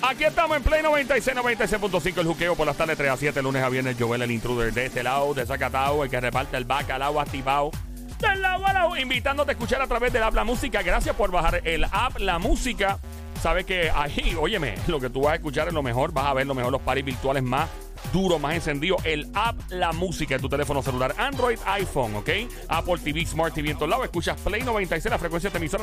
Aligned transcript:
Aquí 0.00 0.22
estamos 0.22 0.56
en 0.56 0.62
Play 0.62 0.80
96, 0.82 1.36
96.5, 1.36 2.18
el 2.18 2.26
juqueo 2.26 2.54
por 2.54 2.66
las 2.66 2.76
tardes 2.76 2.96
3 2.96 3.10
a 3.10 3.16
7, 3.16 3.42
lunes 3.42 3.62
a 3.62 3.68
viernes. 3.68 3.96
Joel, 3.98 4.22
el 4.22 4.30
intruder 4.30 4.72
de 4.72 4.86
este 4.86 5.02
lado, 5.02 5.34
de 5.34 5.44
Zacatau, 5.44 6.04
el 6.04 6.10
que 6.10 6.20
reparte 6.20 6.56
el 6.56 6.64
bacalao 6.64 7.20
activado. 7.20 7.72
Del 8.20 8.40
lado 8.40 8.64
a 8.64 8.72
lado, 8.72 8.96
invitándote 8.96 9.50
a 9.50 9.54
escuchar 9.54 9.82
a 9.82 9.88
través 9.88 10.12
del 10.12 10.22
app 10.22 10.34
La 10.34 10.44
Música. 10.44 10.82
Gracias 10.82 11.16
por 11.16 11.32
bajar 11.32 11.62
el 11.64 11.82
app 11.84 12.18
La 12.18 12.38
Música. 12.38 13.00
Sabes 13.42 13.66
que 13.66 13.90
ahí, 13.90 14.36
óyeme, 14.40 14.76
lo 14.86 15.00
que 15.00 15.10
tú 15.10 15.22
vas 15.22 15.32
a 15.32 15.36
escuchar 15.36 15.66
es 15.66 15.74
lo 15.74 15.82
mejor. 15.82 16.12
Vas 16.12 16.26
a 16.26 16.34
ver 16.34 16.46
lo 16.46 16.54
mejor, 16.54 16.70
los 16.70 16.82
paris 16.82 17.04
virtuales 17.04 17.42
más 17.42 17.68
duros, 18.12 18.40
más 18.40 18.54
encendidos. 18.54 19.04
El 19.04 19.28
app 19.34 19.56
La 19.70 19.92
Música 19.92 20.36
en 20.36 20.40
tu 20.40 20.48
teléfono 20.48 20.80
celular, 20.80 21.12
Android, 21.18 21.58
iPhone, 21.66 22.14
¿ok? 22.14 22.30
Apple 22.68 22.98
TV, 23.02 23.26
Smart 23.26 23.52
TV 23.52 23.70
en 23.70 23.76
todos 23.76 23.90
lados. 23.90 24.04
Escuchas 24.04 24.40
Play 24.42 24.62
96, 24.62 25.10
la 25.10 25.18
frecuencia 25.18 25.50
de 25.50 25.58
emisora 25.58 25.82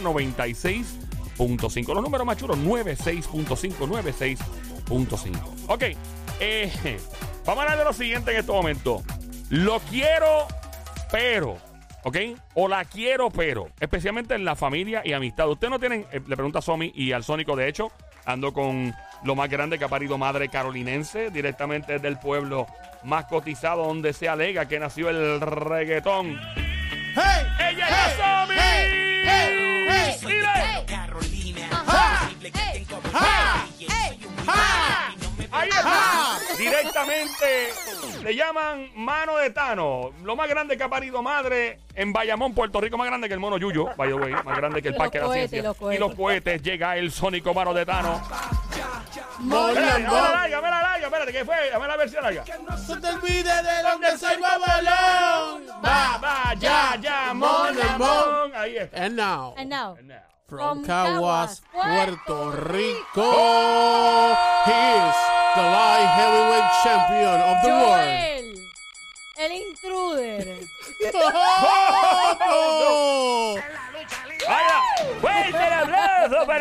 96.5. 1.37 1.93
Los 1.93 2.03
números 2.03 2.25
más 2.25 2.37
chulos, 2.37 2.57
96.5, 2.57 4.37
96.5. 4.87 5.65
Ok, 5.67 5.83
eh, 6.39 6.71
vamos 7.45 7.59
a 7.59 7.63
hablar 7.63 7.77
de 7.77 7.83
lo 7.85 7.93
siguiente 7.93 8.31
en 8.31 8.37
este 8.37 8.51
momento. 8.51 9.03
Lo 9.49 9.79
quiero, 9.79 10.47
pero... 11.11 11.57
¿Ok? 12.03 12.17
O 12.53 12.67
la 12.67 12.85
quiero, 12.85 13.31
pero. 13.31 13.67
Especialmente 13.79 14.35
en 14.35 14.45
la 14.45 14.55
familia 14.55 15.01
y 15.03 15.13
amistad. 15.13 15.49
Ustedes 15.49 15.71
no 15.71 15.79
tienen. 15.79 16.05
eh, 16.11 16.21
le 16.27 16.35
pregunta 16.35 16.59
a 16.59 16.61
Somi 16.61 16.91
y 16.93 17.13
al 17.13 17.23
Sónico, 17.23 17.55
de 17.55 17.67
hecho. 17.67 17.91
Ando 18.25 18.53
con 18.53 18.93
lo 19.23 19.33
más 19.35 19.49
grande 19.49 19.79
que 19.79 19.85
ha 19.85 19.87
parido 19.87 20.15
madre 20.19 20.49
carolinense. 20.49 21.31
Directamente 21.31 21.93
desde 21.93 22.07
el 22.07 22.19
pueblo 22.19 22.67
más 23.03 23.25
cotizado, 23.25 23.87
donde 23.87 24.13
se 24.13 24.29
alega 24.29 24.67
que 24.67 24.79
nació 24.79 25.09
el 25.09 25.41
reggaetón. 25.41 26.39
¡Hey! 27.15 27.71
¡Ella 27.71 27.87
es 27.87 28.17
la 28.17 28.43
Somi! 28.45 28.55
hey, 28.55 29.04
Carolina, 30.87 31.69
Ahí 35.51 35.69
está. 35.69 36.39
Directamente 36.57 37.73
le 38.23 38.35
llaman 38.35 38.89
mano 38.95 39.37
de 39.37 39.49
Tano. 39.51 40.11
Lo 40.23 40.35
más 40.35 40.49
grande 40.49 40.77
que 40.77 40.83
ha 40.83 40.89
parido 40.89 41.21
madre 41.21 41.79
en 41.95 42.11
Bayamón, 42.11 42.53
Puerto 42.53 42.81
Rico. 42.81 42.97
Más 42.97 43.07
grande 43.07 43.27
que 43.27 43.33
el 43.33 43.39
mono 43.39 43.57
Yuyo, 43.57 43.89
by 43.95 44.09
the 44.09 44.15
way. 44.15 44.33
Más 44.33 44.57
grande 44.57 44.81
que 44.81 44.89
el 44.89 44.95
Parque 44.95 45.19
de 45.19 45.27
la 45.27 45.33
Ciencia. 45.33 45.59
y 45.59 45.61
los 45.61 45.77
cohetes. 45.77 45.97
Y 45.97 45.99
los 45.99 46.15
cohetes. 46.15 46.61
Llega 46.61 46.97
el 46.97 47.11
sónico 47.11 47.53
mano 47.53 47.73
de 47.73 47.85
Tano. 47.85 48.21
Dame 49.39 50.01
la 50.01 50.09
Bob. 50.09 50.31
larga, 50.31 50.55
dame 50.55 50.69
la 50.69 50.81
larga. 50.81 51.05
Espérate, 51.07 51.31
¿qué 51.31 51.45
fue? 51.45 51.69
Dame 51.71 51.87
la 51.87 51.97
versión 51.97 52.23
larga. 52.23 52.43
No 52.87 52.99
te 53.01 53.07
olvides 53.09 53.63
de 53.63 53.83
donde 53.83 54.17
soy 54.17 54.37
Babalón. 54.41 55.65
Va, 55.83 56.17
va, 56.21 56.53
ya, 56.57 56.95
ya, 57.01 57.33
mon. 57.33 57.75
Ahí 58.55 58.77
está. 58.77 59.03
And 59.05 59.15
now, 59.15 59.53
And 59.57 59.69
now, 59.69 59.97
Now. 60.01 60.15
from 60.47 60.59
From 60.59 60.85
Caguas, 60.85 61.61
Puerto 61.71 62.17
Puerto 62.25 62.51
Rico, 62.71 63.31
he 64.65 64.71
is 64.71 65.15
the 65.55 65.61
light 65.61 66.07
heavyweight 66.15 66.71
champion 66.83 67.41
of 67.41 67.57
the 67.63 67.69
world. 67.69 68.05
Joel, 68.05 68.55
el 69.37 69.51
intruder. 69.51 70.59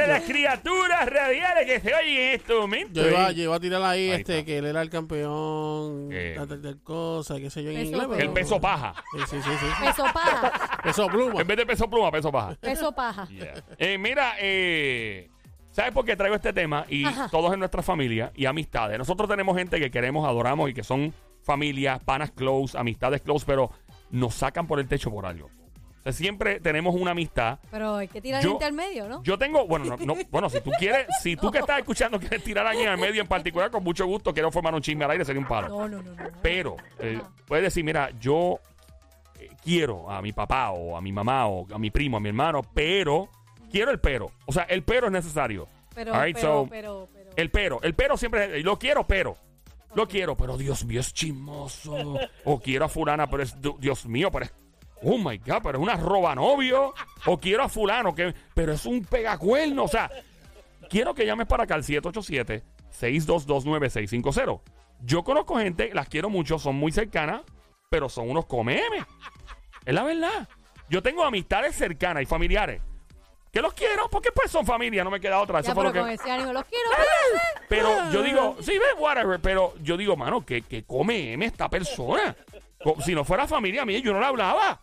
para 0.06 0.18
las 0.18 0.22
criaturas 0.28 1.06
radiales 1.08 1.66
que 1.66 1.80
se 1.80 1.94
oyen 1.94 2.16
en 2.20 2.34
este 2.34 2.54
momento. 2.54 3.00
Yo 3.02 3.08
iba, 3.08 3.32
yo 3.32 3.42
iba 3.44 3.56
a 3.56 3.60
tirar 3.60 3.82
ahí, 3.82 4.10
Ahí 4.10 4.20
este, 4.20 4.34
está. 4.38 4.46
que 4.46 4.58
él 4.58 4.66
era 4.66 4.82
el 4.82 4.90
campeón, 4.90 6.08
Eh. 6.12 6.34
tal, 6.36 6.48
tal, 6.48 6.62
tal 6.62 6.82
cosa, 6.82 7.36
qué 7.38 7.50
sé 7.50 7.62
yo 7.62 7.70
en 7.70 7.76
Peso 7.76 7.86
inglés. 7.86 8.00
pluma. 8.02 8.16
pero- 8.16 8.28
El 8.28 8.34
peso 8.34 8.60
paja. 8.60 8.94
Sí, 9.12 9.20
sí, 9.30 9.36
sí. 9.42 9.50
sí. 9.60 9.66
Peso 9.84 10.04
paja. 10.12 10.80
Peso 10.82 11.06
pluma. 11.08 11.40
En 11.40 11.46
vez 11.46 11.56
de 11.56 11.66
peso 11.66 11.88
pluma, 11.90 12.10
peso 12.10 12.30
paja. 12.32 12.56
Peso 12.60 12.92
paja. 12.92 13.28
Eh, 13.78 13.98
mira, 13.98 14.34
eh, 14.40 15.28
¿sabes 15.70 15.92
por 15.92 16.04
qué 16.04 16.16
traigo 16.16 16.36
este 16.36 16.52
tema? 16.52 16.84
Y 16.88 17.04
Ajá. 17.04 17.28
todos 17.30 17.52
en 17.52 17.58
nuestra 17.58 17.82
familia 17.82 18.32
y 18.34 18.46
amistades. 18.46 18.98
Nosotros 18.98 19.28
tenemos 19.28 19.56
gente 19.56 19.78
que 19.80 19.90
queremos, 19.90 20.26
adoramos 20.28 20.70
y 20.70 20.74
que 20.74 20.84
son 20.84 21.12
familias, 21.42 22.02
panas 22.04 22.30
close, 22.30 22.76
amistades 22.78 23.20
close, 23.22 23.44
pero 23.46 23.70
nos 24.10 24.34
sacan 24.34 24.66
por 24.66 24.78
el 24.80 24.86
techo 24.88 25.10
por 25.10 25.26
algo. 25.26 25.50
Siempre 26.12 26.60
tenemos 26.60 26.94
una 26.94 27.12
amistad. 27.12 27.58
Pero 27.70 27.96
hay 27.96 28.08
que 28.08 28.20
tirar 28.20 28.42
Yo- 28.42 28.50
gente 28.50 28.64
al 28.66 28.72
medio, 28.74 29.08
¿no? 29.08 29.22
Yo 29.22 29.38
tengo, 29.38 29.66
bueno, 29.66 29.84
no, 29.86 29.96
no, 29.96 30.14
bueno, 30.30 30.50
si 30.50 30.60
tú 30.60 30.70
quieres, 30.78 31.06
si 31.22 31.36
tú 31.36 31.50
que 31.50 31.58
estás 31.58 31.78
escuchando 31.78 32.18
quieres 32.18 32.42
tirar 32.44 32.66
a 32.66 32.70
alguien 32.70 32.88
al 32.88 32.98
medio 32.98 33.22
en 33.22 33.28
particular, 33.28 33.70
con 33.70 33.82
mucho 33.82 34.04
gusto 34.06 34.32
quiero 34.34 34.50
formar 34.50 34.74
un 34.74 34.82
chisme 34.82 35.04
al 35.04 35.12
aire, 35.12 35.24
sería 35.24 35.40
un 35.40 35.48
palo. 35.48 35.68
No, 35.68 35.88
no, 35.88 36.02
no. 36.02 36.14
no. 36.14 36.30
Pero 36.42 36.76
eh, 36.98 37.20
puedes 37.46 37.64
decir, 37.64 37.82
mira, 37.84 38.10
yo 38.20 38.60
eh, 39.40 39.48
quiero 39.62 40.10
a 40.10 40.20
mi 40.20 40.32
papá 40.32 40.70
o 40.70 40.96
a 40.96 41.00
mi 41.00 41.12
mamá 41.12 41.46
o 41.46 41.66
a 41.72 41.78
mi 41.78 41.90
primo, 41.90 42.18
a 42.18 42.20
mi 42.20 42.28
hermano, 42.28 42.62
pero 42.74 43.28
quiero 43.70 43.90
el 43.90 43.98
pero. 43.98 44.30
O 44.46 44.52
sea, 44.52 44.64
el 44.64 44.82
pero 44.82 45.06
es 45.06 45.12
necesario. 45.12 45.68
Pero, 45.94 46.12
right, 46.12 46.36
pero, 46.36 46.64
so, 46.64 46.66
pero, 46.68 47.08
pero. 47.12 47.30
El 47.36 47.50
pero, 47.50 47.82
el 47.82 47.94
pero 47.94 48.16
siempre 48.16 48.58
es, 48.58 48.64
lo 48.64 48.78
quiero, 48.78 49.06
pero. 49.06 49.36
Lo 49.94 50.08
quiero, 50.08 50.36
pero 50.36 50.56
Dios 50.56 50.84
mío, 50.84 50.98
es 51.00 51.14
chismoso. 51.14 52.18
o 52.44 52.60
quiero 52.60 52.84
a 52.84 52.88
fulana, 52.88 53.30
pero 53.30 53.44
es, 53.44 53.56
Dios 53.78 54.06
mío, 54.06 54.28
pero 54.32 54.46
es, 54.46 54.54
oh 55.02 55.18
my 55.18 55.36
God, 55.38 55.62
pero 55.62 55.78
es 55.78 55.82
una 55.82 55.96
roba 55.96 56.34
novio. 56.34 56.94
O 57.26 57.38
quiero 57.38 57.62
a 57.64 57.68
fulano, 57.68 58.14
que, 58.14 58.34
pero 58.54 58.72
es 58.72 58.86
un 58.86 59.04
pegacuerno. 59.04 59.84
O 59.84 59.88
sea, 59.88 60.10
quiero 60.88 61.14
que 61.14 61.26
llames 61.26 61.46
para 61.46 61.64
acá 61.64 61.74
al 61.74 61.82
787-622-9650. 61.82 64.62
Yo 65.00 65.24
conozco 65.24 65.58
gente, 65.58 65.90
las 65.92 66.08
quiero 66.08 66.30
mucho, 66.30 66.58
son 66.58 66.76
muy 66.76 66.92
cercanas, 66.92 67.42
pero 67.90 68.08
son 68.08 68.30
unos 68.30 68.46
comemes. 68.46 69.04
Es 69.84 69.94
la 69.94 70.04
verdad. 70.04 70.48
Yo 70.88 71.02
tengo 71.02 71.24
amistades 71.24 71.76
cercanas 71.76 72.22
y 72.22 72.26
familiares 72.26 72.80
que 73.54 73.62
los 73.62 73.72
quiero 73.72 74.10
porque 74.10 74.32
pues 74.32 74.50
son 74.50 74.66
familia, 74.66 75.02
no 75.04 75.10
me 75.10 75.20
queda 75.20 75.40
otra. 75.40 75.60
Eso 75.60 75.68
ya, 75.68 75.74
fue 75.74 75.84
pero 75.84 75.88
lo 75.88 75.92
que... 75.94 76.00
con 76.00 76.10
ese 76.10 76.30
ánimo 76.30 76.52
los 76.52 76.64
quiero. 76.64 76.90
Pero 77.68 78.10
yo 78.10 78.22
digo, 78.22 78.56
sí, 78.60 78.72
ve, 78.72 79.00
whatever. 79.00 79.40
Pero 79.40 79.74
yo 79.80 79.96
digo, 79.96 80.16
mano, 80.16 80.44
que, 80.44 80.62
que 80.62 80.84
come 80.84 81.32
M 81.32 81.46
esta 81.46 81.68
persona. 81.70 82.36
Co- 82.82 82.96
Si 83.00 83.14
no 83.14 83.24
fuera 83.24 83.46
familia 83.46 83.84
mía, 83.86 83.98
yo 84.00 84.12
no 84.12 84.20
la 84.20 84.28
hablaba. 84.28 84.78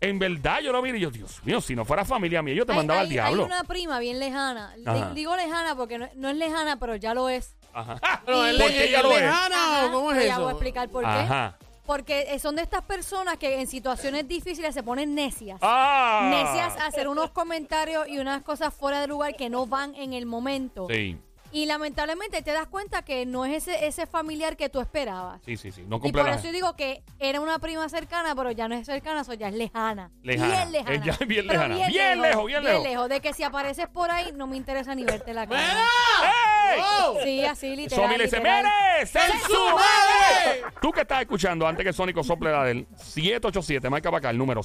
En 0.00 0.18
verdad, 0.18 0.60
yo 0.60 0.72
lo 0.72 0.80
vi 0.80 0.90
y 0.92 1.00
yo, 1.00 1.10
Dios 1.10 1.40
mío, 1.44 1.60
si 1.60 1.74
no 1.76 1.84
fuera 1.84 2.04
familia 2.04 2.40
mía, 2.40 2.54
yo 2.54 2.64
te 2.64 2.72
Hay- 2.72 2.78
mandaba 2.78 3.00
hay, 3.00 3.06
al 3.06 3.10
diablo. 3.10 3.42
Hay 3.42 3.46
una 3.46 3.64
prima 3.64 3.98
bien 3.98 4.18
lejana. 4.18 4.74
Di- 4.76 4.84
Ajá. 4.86 5.10
Digo 5.12 5.36
lejana 5.36 5.74
porque 5.76 5.98
no, 5.98 6.08
no 6.14 6.30
es 6.30 6.36
lejana, 6.36 6.78
pero 6.78 6.96
ya 6.96 7.12
lo 7.12 7.28
es. 7.28 7.54
Ajá. 7.74 7.98
Pero 8.24 8.38
¿Por 8.38 8.68
qué 8.68 8.84
ella 8.84 8.98
ya 8.98 9.02
lo 9.02 9.12
es? 9.12 9.20
lejana 9.20 9.56
Ajá, 9.78 9.86
o 9.86 9.92
cómo 9.92 10.10
es 10.12 10.16
pero 10.18 10.28
Ya 10.28 10.38
voy 10.38 10.48
a 10.48 10.50
explicar 10.52 10.88
por 10.88 11.02
qué. 11.02 11.10
Ajá. 11.10 11.58
Porque 11.86 12.26
eh, 12.30 12.38
son 12.38 12.56
de 12.56 12.62
estas 12.62 12.82
personas 12.82 13.36
que 13.36 13.60
en 13.60 13.66
situaciones 13.66 14.26
difíciles 14.26 14.74
se 14.74 14.82
ponen 14.82 15.14
necias. 15.14 15.58
Ah. 15.62 16.28
Necias 16.30 16.76
a 16.80 16.86
hacer 16.86 17.08
unos 17.08 17.30
comentarios 17.30 18.08
y 18.08 18.18
unas 18.18 18.42
cosas 18.42 18.72
fuera 18.72 19.00
de 19.00 19.06
lugar 19.06 19.36
que 19.36 19.50
no 19.50 19.66
van 19.66 19.94
en 19.94 20.12
el 20.14 20.24
momento. 20.24 20.86
Sí, 20.88 21.18
Y 21.54 21.66
lamentablemente 21.66 22.42
te 22.42 22.52
das 22.52 22.66
cuenta 22.66 23.02
que 23.02 23.26
no 23.26 23.44
es 23.44 23.66
ese, 23.68 23.86
ese 23.86 24.06
familiar 24.06 24.56
que 24.56 24.68
tú 24.68 24.80
esperabas. 24.80 25.40
sí, 25.44 25.56
sí, 25.56 25.70
sí. 25.70 25.84
No 25.86 25.96
Y 25.96 26.00
cumple 26.00 26.22
por 26.22 26.30
la- 26.30 26.36
eso 26.36 26.46
yo 26.46 26.52
digo 26.52 26.74
que 26.74 27.02
era 27.20 27.40
una 27.40 27.60
prima 27.60 27.88
cercana, 27.88 28.34
pero 28.34 28.50
ya 28.50 28.66
no 28.66 28.74
es 28.74 28.84
cercana, 28.86 29.20
eso 29.20 29.34
ya 29.34 29.48
es 29.48 29.54
lejana. 29.54 30.10
Lejana. 30.22 30.48
Bien 30.66 30.72
lejana. 30.72 30.94
Es 30.96 31.04
ya 31.04 31.16
bien 31.26 31.46
Pero 31.46 31.60
lejana. 31.68 31.86
Bien 31.88 32.20
lejos, 32.20 32.46
bien 32.46 32.64
lejos. 32.64 33.08
De 33.08 33.20
que 33.20 33.32
si 33.32 33.44
apareces 33.44 33.86
por 33.86 34.10
ahí, 34.10 34.32
no 34.34 34.48
me 34.48 34.56
interesa 34.56 34.94
ni 34.96 35.04
verte 35.04 35.32
la 35.32 35.46
cara. 35.46 35.62
¡Ey! 35.62 36.80
¡Oh! 36.82 37.18
Sí, 37.22 37.44
así 37.44 37.76
literal. 37.76 38.04
Somi 38.04 38.16
le 38.18 38.24
dice, 38.24 38.36
literal. 38.38 38.64
¡Mere! 38.64 39.06
¡Sen 39.06 39.22
¡En 39.30 39.40
su 39.42 39.52
madre! 39.76 40.62
Tú 40.82 40.90
que 40.90 41.02
estás 41.02 41.20
escuchando, 41.20 41.68
antes 41.68 41.84
que 41.86 41.92
Sónico 41.92 42.24
sople 42.24 42.50
la 42.50 42.64
del 42.64 42.86
787, 42.96 43.88
marca 43.90 44.10
para 44.10 44.18
acá 44.18 44.30
el 44.30 44.38
número 44.38 44.60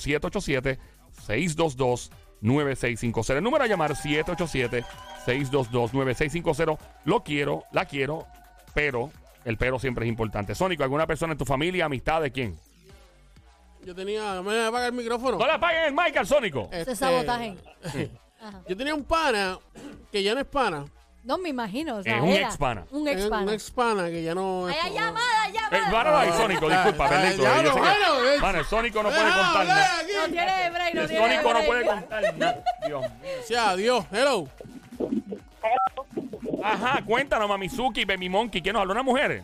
787-622-9650. 2.41 3.37
El 3.37 3.43
número 3.43 3.63
a 3.63 3.67
llamar 3.67 3.93
787-622-9650. 3.93 6.77
Lo 7.05 7.23
quiero, 7.23 7.63
la 7.71 7.85
quiero, 7.85 8.25
pero 8.73 9.11
el 9.45 9.57
pero 9.57 9.79
siempre 9.79 10.05
es 10.05 10.09
importante. 10.09 10.53
Sónico, 10.55 10.83
¿alguna 10.83 11.07
persona 11.07 11.31
en 11.33 11.37
tu 11.37 11.45
familia, 11.45 11.85
amistad 11.85 12.21
de 12.21 12.31
quién? 12.31 12.57
Yo 13.85 13.95
tenía, 13.95 14.33
me 14.35 14.41
voy 14.41 14.55
a 14.57 14.67
apagar 14.67 14.89
el 14.89 14.95
micrófono. 14.97 15.37
No 15.37 15.45
le 15.45 15.53
apaguen 15.53 15.83
el 15.85 15.93
mic 15.93 16.17
al 16.17 16.27
Sónico. 16.27 16.67
Ese 16.71 16.81
Este, 16.81 16.95
sabotaje. 16.97 17.55
Ajá. 18.41 18.61
Yo 18.67 18.75
tenía 18.77 18.93
un 18.95 19.03
pana 19.03 19.59
que 20.11 20.23
ya 20.23 20.33
no 20.33 20.39
es 20.41 20.47
pana. 20.47 20.85
No 21.23 21.37
me 21.37 21.49
imagino. 21.49 21.97
O 21.97 22.03
sea, 22.03 22.17
Es 22.17 22.21
un 22.23 22.29
era 22.29 22.47
ex-pana. 22.47 22.85
Un 22.91 23.07
Es 23.07 23.15
ex 23.15 23.23
Un 23.25 23.29
pana. 23.29 23.53
ex 23.53 23.71
pana 23.71 24.05
que 24.07 24.23
ya 24.23 24.33
no 24.33 24.67
Ay, 24.67 24.73
es. 24.77 24.83
ay, 24.85 24.93
llamada, 24.93 25.47
Eh, 25.47 25.51
llamada. 25.71 26.19
ahí, 26.21 26.31
Sónico, 26.31 26.69
disculpa, 26.69 27.09
Ya, 27.09 27.17
bendito. 27.19 27.43
ya, 27.43 27.55
Yo 27.61 27.69
sé 27.69 27.73
que- 27.73 27.79
bueno, 27.79 28.29
eh. 28.29 28.39
Mano, 28.39 28.59
el 28.59 28.65
Sónico 28.65 29.03
no 29.03 29.09
puede 29.09 29.23
contar 29.33 29.67
nada. 29.67 29.89
No 30.01 30.31
tiene 30.31 30.69
break, 30.69 30.93
no 30.95 31.01
El 31.01 31.07
tiene 31.07 31.23
Sónico 31.23 31.43
no 31.43 31.49
break. 31.53 31.65
puede 31.67 31.85
contar 31.85 32.21
nada. 32.37 32.63
Dios 32.87 33.01
mío. 33.01 33.11
Sí, 33.45 33.55
adiós. 33.55 34.05
Hello. 34.11 34.47
Ajá, 36.63 37.01
cuéntanos, 37.05 37.47
Mamizuki, 37.47 38.05
Baby 38.05 38.29
Monkey. 38.29 38.61
¿Quién 38.61 38.73
nos 38.73 38.81
habla? 38.81 38.93
¿Una 38.93 39.03
mujer? 39.03 39.43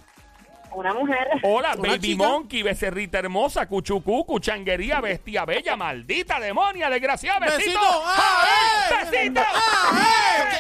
Una 0.72 0.94
mujer. 0.94 1.28
Hola, 1.44 1.74
Una 1.78 1.90
Baby 1.92 2.00
chica. 2.12 2.28
Monkey, 2.28 2.62
becerrita 2.64 3.20
hermosa, 3.20 3.66
cuchucu, 3.66 4.26
cuchanguería, 4.26 5.00
bestia 5.00 5.46
bella, 5.46 5.78
maldita 5.78 6.38
demonia, 6.40 6.90
desgraciada, 6.90 7.40
besito. 7.40 7.80
Besito. 7.80 8.04
¡Ah, 8.04 8.44
eh! 8.92 9.08
¡Besito! 9.10 9.42
¡Ah, 9.42 10.00
eh! 10.02 10.60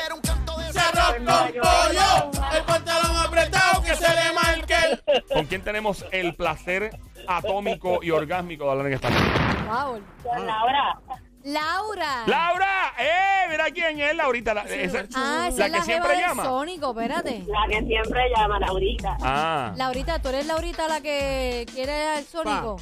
Con 1.13 1.25
pollo, 1.25 2.31
el 2.57 2.63
pantalón 2.63 3.17
apretado 3.17 3.81
que 3.81 3.95
se 3.95 4.07
le 4.15 4.33
marque 4.33 4.75
el... 4.91 5.23
¿Con 5.33 5.45
quién 5.45 5.61
tenemos 5.63 6.05
el 6.11 6.35
placer 6.35 6.97
atómico 7.27 7.99
y 8.03 8.11
orgásmico 8.11 8.65
de 8.65 8.71
hablar 8.71 8.87
en 8.87 8.93
español? 8.93 9.21
Wow. 9.67 10.01
Con 10.23 10.45
Laura. 10.47 10.99
Laura. 11.43 12.23
¡Laura! 12.25 12.93
¡Eh! 12.97 13.47
Mira 13.51 13.65
quién 13.71 13.99
es 13.99 14.15
Laurita. 14.15 14.53
La, 14.55 14.63
esa- 14.63 15.05
Ah, 15.15 15.47
esa 15.49 15.67
la 15.67 15.67
es 15.67 15.73
que 15.73 15.81
siempre 15.83 16.17
llama. 16.19 16.43
Sónico, 16.43 16.89
espérate. 16.89 17.43
La 17.47 17.67
que 17.69 17.85
siempre 17.85 18.29
llama, 18.35 18.59
Laurita. 18.59 19.15
Ah. 19.21 19.71
Laurita, 19.75 20.19
¿tú 20.19 20.29
eres 20.29 20.47
Laurita 20.47 20.87
la 20.87 21.01
que 21.01 21.67
quiere 21.71 22.07
al 22.07 22.23
Sónico? 22.23 22.77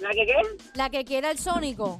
¿La 0.00 0.10
que 0.10 0.24
qué? 0.26 0.34
La 0.74 0.88
que 0.88 1.04
quiere 1.04 1.28
al 1.28 1.38
Sónico. 1.38 1.98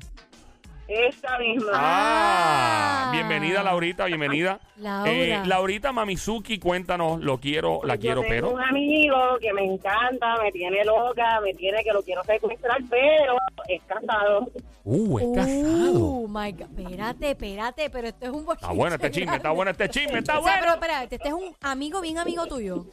Esta 0.86 1.38
misma. 1.38 1.70
Ah, 1.72 3.06
Ah. 3.08 3.10
bienvenida 3.12 3.62
Laurita, 3.62 4.04
bienvenida. 4.04 4.60
Laura. 4.76 5.10
Eh, 5.10 5.42
Laurita 5.46 5.92
Mamizuki, 5.92 6.58
cuéntanos, 6.58 7.20
lo 7.22 7.38
quiero, 7.40 7.81
la 7.84 7.94
Yo 7.94 8.00
quiero, 8.02 8.20
tengo 8.20 8.31
pero. 8.34 8.50
un 8.50 8.60
amigo 8.62 9.16
que 9.40 9.52
me 9.54 9.64
encanta, 9.64 10.36
me 10.42 10.52
tiene 10.52 10.84
loca, 10.84 11.40
me 11.42 11.54
tiene 11.54 11.82
que 11.82 11.90
lo 11.92 12.02
quiero 12.02 12.22
secuestrar, 12.25 12.78
pero 12.90 13.36
es 13.66 13.82
casado. 13.84 14.50
Uh, 14.84 15.19
es 15.20 15.26
casado. 15.34 16.06
Oh 16.06 16.28
my 16.28 16.52
God. 16.52 16.78
Espérate, 16.78 17.31
espérate, 17.31 17.90
pero 17.90 18.08
esto 18.08 18.26
es 18.26 18.32
un 18.32 18.46
Está 18.52 18.72
bueno 18.72 18.94
este 18.96 19.10
chisme, 19.10 19.36
está 19.36 19.50
bueno 19.52 19.70
este 19.70 19.88
chisme, 19.88 20.19
está 20.19 20.38
O 20.38 20.42
sea, 20.44 20.54
pero 20.60 20.72
bueno. 20.72 20.84
espérate, 20.84 21.14
este 21.16 21.28
es 21.28 21.34
un 21.34 21.54
amigo 21.62 22.02
bien 22.02 22.19
amigo 22.19 22.44
tuyo. 22.46 22.84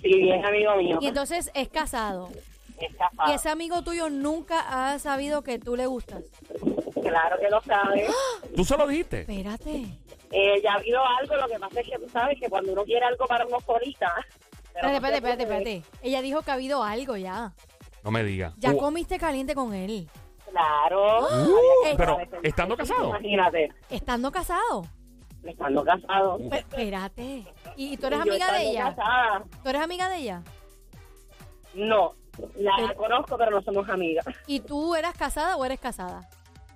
Sí, 0.00 0.14
bien 0.14 0.44
amigo 0.44 0.76
mío. 0.76 0.98
Y 1.00 1.08
entonces 1.08 1.50
es 1.54 1.68
casado. 1.68 2.28
Es 2.80 2.94
casado. 2.96 3.32
Y 3.32 3.34
ese 3.34 3.48
amigo 3.48 3.82
tuyo 3.82 4.08
nunca 4.08 4.92
ha 4.92 4.98
sabido 5.00 5.42
que 5.42 5.58
tú 5.58 5.74
le 5.74 5.86
gustas. 5.86 6.22
Claro 7.08 7.38
que 7.38 7.48
lo 7.50 7.60
sabe. 7.62 8.06
¿Tú 8.56 8.64
se 8.64 8.76
lo 8.76 8.86
dijiste? 8.86 9.20
Espérate. 9.20 9.84
Eh, 10.30 10.60
ya 10.62 10.72
ha 10.72 10.76
habido 10.76 11.00
algo, 11.20 11.36
lo 11.36 11.46
que 11.46 11.58
pasa 11.58 11.80
es 11.80 11.86
que 11.88 11.98
tú 11.98 12.08
sabes 12.08 12.38
que 12.40 12.48
cuando 12.48 12.72
uno 12.72 12.84
quiere 12.84 13.04
algo 13.06 13.26
para 13.26 13.46
uno 13.46 13.58
solita... 13.60 14.12
pero 14.72 14.88
Espérate, 14.88 14.96
espérate, 14.96 15.42
espérate, 15.42 15.42
espérate. 15.76 15.82
Ella 16.02 16.22
dijo 16.22 16.42
que 16.42 16.50
ha 16.50 16.54
habido 16.54 16.82
algo 16.82 17.16
ya. 17.16 17.52
No 18.02 18.10
me 18.10 18.24
digas. 18.24 18.52
Ya 18.58 18.72
Uh, 18.72 18.78
comiste 18.78 19.18
caliente 19.18 19.54
con 19.54 19.72
él. 19.74 20.08
Claro. 20.50 21.28
Eh, 21.86 21.94
pero, 21.96 22.18
¿estando 22.42 22.76
casado? 22.76 23.08
Imagínate, 23.08 23.72
Estando 23.90 24.30
casado. 24.32 24.82
estando 25.44 25.84
casado. 25.84 26.38
Pe- 26.50 26.58
Espérate. 26.58 27.44
¿Y, 27.76 27.92
y 27.92 27.96
tú 27.96 28.06
eres 28.06 28.20
Y 28.20 28.24
yo 28.26 28.30
amiga 28.32 28.52
de 28.52 28.58
estando 28.58 28.70
ella? 28.70 28.94
casada. 28.96 29.44
¿Tú 29.62 29.68
eres 29.68 29.82
amiga 29.82 30.08
de 30.08 30.16
ella? 30.16 30.42
No, 31.74 32.14
la 32.56 32.72
Pero- 32.76 32.94
conozco, 32.96 33.36
pero 33.36 33.50
no 33.50 33.62
somos 33.62 33.88
amigas. 33.88 34.24
¿Y 34.46 34.60
tú 34.60 34.94
eras 34.94 35.16
casada 35.16 35.56
o 35.56 35.64
eres 35.64 35.80
casada? 35.80 36.20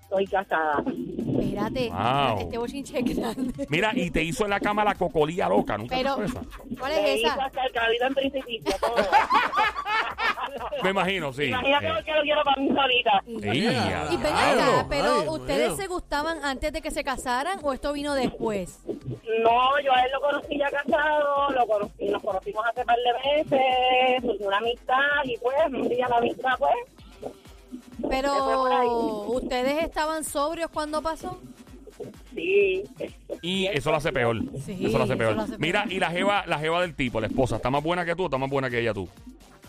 Soy 0.08 0.26
casada. 0.26 0.82
Espérate. 0.86 1.90
Wow. 1.90 2.38
Este 2.40 2.58
bochinche 2.58 2.98
es 2.98 3.16
grande. 3.16 3.66
Mira, 3.68 3.92
y 3.94 4.10
te 4.10 4.22
hizo 4.22 4.44
en 4.44 4.50
la 4.50 4.60
cama 4.60 4.84
la 4.84 4.94
cocolía 4.94 5.48
loca, 5.48 5.76
¿nunca 5.76 5.96
Pero, 5.96 6.16
te 6.16 6.24
hizo 6.26 6.38
esa? 6.40 6.48
¿cuál 6.78 6.92
Me 6.92 7.12
es 7.14 7.20
hizo 7.20 7.26
esa? 7.32 7.44
hasta 7.44 7.64
el 7.66 7.72
cabello 7.72 8.06
en 8.06 8.14
precipicio, 8.14 8.74
todo. 8.80 8.96
Me 10.82 10.90
imagino, 10.90 11.32
sí. 11.32 11.44
Imagínate 11.44 11.88
lo 11.92 12.04
que 12.04 12.12
lo 12.14 12.22
quiero 12.22 12.42
para 12.44 12.60
mí 12.60 12.68
solita. 12.68 13.22
Y 13.26 13.36
ven 13.40 13.60
diablo. 13.70 14.28
acá, 14.28 14.86
pero 14.88 15.14
Ay, 15.16 15.22
Dios 15.22 15.38
¿ustedes 15.38 15.76
se 15.76 15.86
gustaban 15.88 16.44
antes 16.44 16.72
de 16.72 16.80
que 16.80 16.90
se 16.90 17.04
casaran 17.04 17.58
o 17.62 17.72
esto 17.72 17.92
vino 17.92 18.14
después? 18.14 18.80
No, 18.86 19.80
yo 19.84 19.92
a 19.92 20.00
él 20.02 20.10
lo 20.12 20.20
conocí 20.20 20.58
ya 20.58 20.70
casado, 20.70 21.50
lo 21.50 21.66
conocí, 21.66 22.08
nos 22.08 22.22
conocimos 22.22 22.64
hace 22.66 22.84
par 22.84 22.96
de 22.96 23.42
meses, 23.44 24.22
surgió 24.22 24.48
una 24.48 24.56
amistad 24.58 24.96
y 25.24 25.36
pues 25.36 25.54
un 25.66 25.88
día 25.88 26.08
la 26.08 26.16
amistad 26.16 26.50
pues 26.58 26.74
Pero. 28.08 29.24
¿ustedes 29.28 29.82
estaban 29.84 30.24
sobrios 30.24 30.70
cuando 30.70 31.02
pasó? 31.02 31.40
sí. 32.34 32.84
Y 33.42 33.66
eso 33.66 33.90
lo 33.90 33.96
hace 33.96 34.12
peor. 34.12 34.36
Sí, 34.64 34.86
eso 34.86 34.98
lo 34.98 35.04
hace 35.04 35.12
eso 35.14 35.18
peor. 35.18 35.34
lo 35.36 35.42
hace 35.42 35.50
peor. 35.52 35.60
Mira, 35.60 35.84
y 35.88 35.98
la 35.98 36.10
jeva, 36.10 36.44
la 36.46 36.58
jeva 36.58 36.80
del 36.82 36.94
tipo, 36.94 37.20
la 37.20 37.26
esposa, 37.28 37.56
¿está 37.56 37.70
más 37.70 37.82
buena 37.82 38.04
que 38.04 38.14
tú 38.16 38.22
o 38.22 38.26
está 38.26 38.38
más 38.38 38.50
buena 38.50 38.68
que 38.70 38.80
ella 38.80 38.92
tú? 38.94 39.08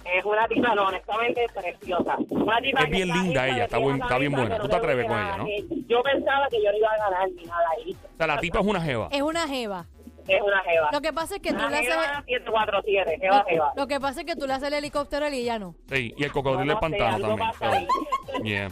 Es 0.06 0.26
una 0.26 0.48
tipa, 0.48 0.74
no, 0.74 0.88
honestamente 0.88 1.46
preciosa. 1.54 2.18
Una 2.30 2.60
tipa 2.62 2.81
Es 2.84 2.90
bien 2.90 3.10
está 3.10 3.22
linda 3.22 3.48
ella, 3.48 3.64
está 3.66 3.78
buen- 3.78 4.02
está 4.02 4.18
bien 4.18 4.32
buena. 4.32 4.58
Tú 4.58 4.68
te 4.68 4.75
atreves 4.75 5.06
con 5.08 5.20
ella, 5.20 5.38
¿no? 5.38 5.46
Yo 5.88 6.02
pensaba 6.04 6.48
que 6.50 6.58
yo 6.64 6.72
no 6.72 6.78
iba 6.78 6.88
a 6.90 6.98
ganar 7.10 7.30
ni 7.32 7.44
nada 7.46 7.62
ahí. 7.78 7.92
O 8.14 8.18
sea, 8.18 8.28
la 8.28 8.40
tipa 8.40 8.60
es 8.60 8.66
una 8.66 8.82
jeva. 8.82 9.10
Es 9.12 9.22
una 9.22 9.48
jeva. 9.48 9.86
Es 10.30 10.42
una 10.42 10.62
jeva. 10.64 10.90
Lo 10.92 11.02
que 11.02 11.14
pasa 11.14 11.36
es 11.36 11.42
que 11.42 11.52
tú 11.52 11.60
le 11.70 11.78
haces... 11.78 11.90
jeva 11.94 12.24
747, 12.26 13.18
jeva, 13.20 13.46
jeva. 13.48 13.74
Lo, 13.76 13.81
lo 13.81 13.88
que 13.88 14.00
pasa 14.00 14.20
es 14.22 14.26
que 14.26 14.36
tú 14.36 14.48
le 14.48 14.54
haces 14.54 14.68
el 14.68 14.74
helicóptero 14.76 15.30
y 15.30 15.36
ella 15.40 15.60
no. 15.60 15.76
Sí, 15.90 16.14
y 16.18 16.24
el 16.24 16.31
cocodrilo 16.31 16.74
sé, 16.76 16.80
pantano 16.80 17.28
también. 17.28 17.50
pasa 17.50 17.72
ahí. 17.72 17.88
So, 18.30 18.44
yeah. 18.44 18.70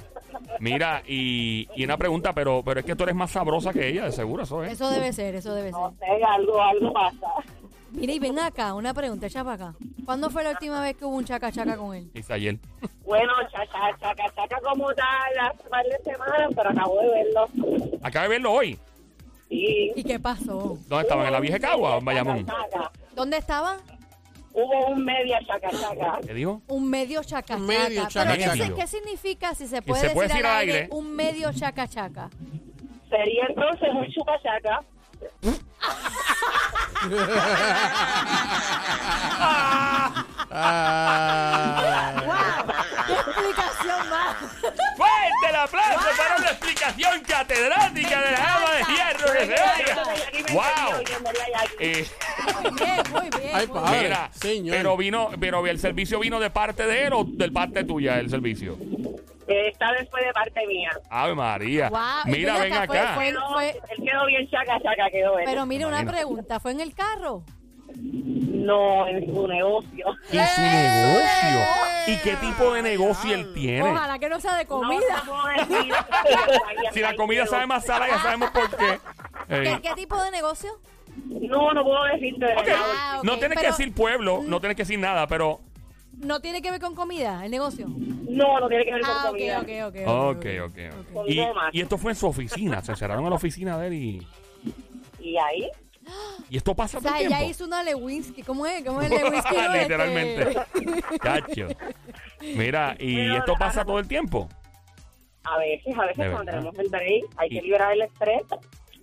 Mira, 0.60 1.02
y, 1.08 1.68
y 1.76 1.84
una 1.84 1.98
pregunta, 1.98 2.34
pero, 2.34 2.62
pero 2.64 2.80
es 2.82 2.86
que 2.86 2.96
tú 2.96 3.04
eres 3.04 3.16
más 3.16 3.32
sabrosa 3.32 3.74
que 3.74 3.88
ella, 3.88 4.06
de 4.06 4.12
seguro, 4.12 4.44
eso 4.44 4.64
es. 4.64 4.74
Eso 4.74 4.90
debe 4.92 5.12
ser, 5.12 5.34
eso 5.36 5.54
debe 5.56 5.72
ser. 5.72 5.80
No 5.82 5.94
sé, 5.98 6.24
algo, 6.24 6.62
algo 6.62 6.94
pasa. 6.94 7.28
Mira, 7.92 8.14
y 8.14 8.20
ven 8.20 8.38
acá, 8.38 8.74
una 8.76 8.94
pregunta, 8.94 9.26
echa 9.26 9.44
para 9.44 9.70
acá. 9.70 9.74
¿Cuándo 10.06 10.30
fue 10.30 10.44
la 10.44 10.52
última 10.52 10.82
vez 10.82 10.96
que 10.96 11.06
hubo 11.06 11.16
un 11.16 11.26
chaca 11.26 11.52
chaca 11.52 11.76
con 11.78 11.96
él? 11.96 12.12
Dice 12.14 12.34
ayer. 12.34 12.58
Bueno, 13.06 13.32
chaca, 13.52 13.98
chaca, 14.00 14.24
chaca 14.36 14.60
como 14.62 14.94
tal, 14.94 15.40
hace 15.42 15.70
varias 15.70 16.04
semanas, 16.04 16.50
pero 16.56 16.70
acabo 16.70 17.00
de 17.02 17.10
verlo. 17.10 17.48
Acaba 18.04 18.24
de 18.24 18.30
verlo 18.30 18.52
hoy. 18.52 18.78
Sí. 19.50 19.92
¿Y 19.96 20.04
qué 20.04 20.20
pasó? 20.20 20.78
¿Dónde 20.88 21.04
estaban? 21.04 21.26
¿En 21.28 21.32
la 21.34 21.40
vieja 21.40 21.60
Cagua 21.60 21.96
o 21.96 22.00
en 22.00 22.06
Bayamón? 22.06 22.46
¿Dónde 23.16 23.38
estaba? 23.38 23.78
Hubo 24.54 24.88
un 24.88 25.06
media 25.06 25.40
chaca, 25.46 25.70
chaca. 25.70 26.20
¿Qué 26.26 26.34
dijo? 26.34 26.62
Un 26.68 26.90
medio 26.90 27.24
chaca 27.24 27.56
Un 27.56 27.68
medio 27.68 28.08
chaca. 28.08 28.36
chaca 28.36 28.54
¿Pero 28.56 28.76
qué, 28.76 28.82
qué 28.82 28.88
significa, 28.88 29.54
si 29.56 29.68
se 29.68 29.82
puede 29.82 30.02
se 30.02 30.10
puede 30.10 30.28
decir 30.30 30.44
decir 30.44 30.46
al 30.52 30.58
aire, 30.62 30.74
aire. 30.74 30.88
un 30.92 31.16
medio 31.16 31.54
chaca 31.54 31.88
chaca? 31.88 32.30
Sería 33.10 33.46
entonces 33.50 33.90
un 33.94 34.08
chupa 34.12 34.34
chaca. 34.42 34.84
Ah, 40.50 42.14
¡Qué 43.08 43.14
explicación 43.14 44.10
más! 44.10 44.36
¡Fuerte 45.70 45.90
el 45.90 45.96
aplauso 45.96 46.18
para 46.18 46.36
una 46.38 46.48
explicación 46.50 47.22
catedrática 47.22 48.22
de 48.22 48.32
la 48.32 48.40
dama 48.40 48.72
de 48.74 48.84
hierro 48.94 49.34
que 49.34 49.46
se 49.46 49.54
oiga! 49.54 50.04
¡Wow! 50.54 51.04
Eh, 51.80 52.06
Muy 52.62 52.72
bien, 52.72 53.02
muy 53.12 53.30
bien. 53.40 53.52
Ay, 53.56 53.68
padre. 53.68 54.02
mira, 54.02 54.30
señor. 54.34 54.76
pero 54.78 54.98
vino, 54.98 55.30
pero 55.40 55.66
el 55.68 55.80
servicio 55.80 56.20
vino 56.20 56.40
de 56.40 56.50
parte 56.50 56.86
de 56.88 57.06
él 57.08 57.14
o 57.14 57.24
del 57.26 57.52
parte 57.52 57.84
tuya 57.84 58.20
el 58.20 58.30
servicio. 58.30 58.78
Esta 59.48 59.92
vez 59.94 60.10
fue 60.10 60.22
de 60.26 60.34
parte 60.34 60.66
mía. 60.68 60.90
Ave 61.10 61.34
María. 61.36 61.90
Y 62.26 62.32
Mira, 62.32 62.58
ven 62.60 62.74
acá, 62.74 62.86
fue- 62.88 63.00
acá. 63.00 63.14
fue- 63.16 63.26
Quedó- 63.32 63.54
fue- 63.54 63.70
Él 63.70 64.04
quedó 64.10 64.26
bien 64.26 64.50
chaca, 64.50 64.74
chaca, 64.82 65.10
quedó 65.10 65.40
él. 65.40 65.46
Pero 65.46 65.66
mire, 65.66 65.86
una 65.86 66.04
pregunta, 66.06 66.60
¿fue 66.60 66.72
en 66.72 66.82
el 66.82 66.94
carro? 66.94 67.44
No, 67.96 69.08
en 69.08 69.26
su 69.26 69.48
negocio. 69.48 70.06
Y 70.32 70.38
su 70.38 70.62
negocio. 70.62 71.66
¿Y 72.08 72.18
qué 72.18 72.36
tipo 72.38 72.74
de 72.74 72.82
negocio 72.82 73.34
él 73.34 73.54
tiene? 73.54 73.92
Ojalá 73.92 74.18
que 74.20 74.30
no 74.30 74.40
sea 74.40 74.56
de 74.58 74.66
comida. 74.66 75.24
no 75.26 75.32
puedo 75.32 75.48
decir. 75.78 75.94
Si 76.94 77.00
la 77.02 77.16
comida 77.16 77.46
sabe 77.46 77.68
más 77.68 77.86
sala, 77.86 78.08
ya 78.08 78.20
sabemos 78.22 78.50
por 78.52 78.70
qué. 78.76 79.00
¿Qué, 79.50 79.80
qué 79.84 79.94
tipo 79.96 80.22
de 80.22 80.32
negocio? 80.32 80.72
No, 81.26 81.72
no 81.74 81.84
puedo 81.84 82.04
decirte 82.06 82.46
de. 82.46 82.54
Ah, 82.74 83.20
No 83.24 83.38
tienes 83.38 83.60
que 83.60 83.68
decir 83.68 83.94
pueblo, 83.94 84.42
no 84.46 84.60
tienes 84.60 84.76
que 84.76 84.84
decir 84.84 85.00
nada, 85.00 85.28
pero. 85.28 85.60
¿No 86.14 86.40
tiene 86.40 86.62
que 86.64 86.72
ver 86.72 86.82
con 86.82 86.96
comida, 86.96 87.46
el 87.46 87.52
negocio? 87.52 87.86
No, 87.88 88.60
no 88.60 88.68
tiene 88.68 88.86
que 88.86 88.94
ver 88.94 89.02
con 89.02 89.12
Ah, 89.12 89.22
ok, 89.26 89.30
comida. 89.30 89.60
ok, 89.60 89.70
ok. 89.88 90.08
Ok, 90.08 90.46
ok. 90.66 91.14
Con 91.14 91.30
Y, 91.32 91.48
y 91.74 91.82
esto 91.82 91.98
fue 92.00 92.12
en 92.12 92.16
su 92.16 92.26
oficina. 92.28 92.82
Se 92.82 92.96
cerraron 92.96 93.24
en 93.24 93.30
la 93.30 93.36
oficina 93.36 93.78
de 93.78 93.88
él 93.88 93.94
y. 93.94 94.28
Y 95.20 95.38
ahí, 95.38 95.70
Y 96.50 96.58
esto 96.58 96.74
pasa 96.74 96.98
O 96.98 97.02
sea, 97.02 97.20
el 97.20 97.28
ella 97.28 97.38
tiempo. 97.38 97.52
hizo 97.52 97.66
una 97.66 97.84
Lewinsky. 97.84 98.42
¿Cómo 98.42 98.66
es? 98.66 98.84
¿Cómo 98.84 99.02
es 99.02 99.10
Lewinsky? 99.10 99.56
Este- 99.58 99.80
Literalmente. 99.82 100.58
Cacho. 101.22 101.68
Mira, 102.42 102.96
y 103.00 103.16
Pero 103.16 103.38
esto 103.38 103.52
la- 103.54 103.58
pasa 103.60 103.86
todo 103.86 104.00
el 104.00 104.08
tiempo. 104.08 104.48
a 105.44 105.58
veces, 105.60 105.98
a 105.98 106.02
De 106.02 106.08
veces 106.08 106.16
cuando 106.32 106.38
verdad. 106.46 106.52
tenemos 106.60 106.80
el 106.80 106.90
break, 106.90 107.24
hay 107.38 107.48
Y- 107.48 107.56
que 107.56 107.62
liberar 107.62 107.94
el 107.94 108.02
estrés. 108.04 108.42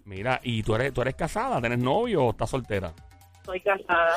Mira, 0.05 0.38
y 0.43 0.62
tú 0.62 0.75
eres, 0.75 0.93
tú 0.93 1.00
eres 1.03 1.14
casada, 1.14 1.61
¿tienes 1.61 1.79
novio 1.79 2.25
o 2.25 2.31
estás 2.31 2.50
soltera? 2.50 2.93
Soy 3.47 3.61
cansada. 3.61 4.14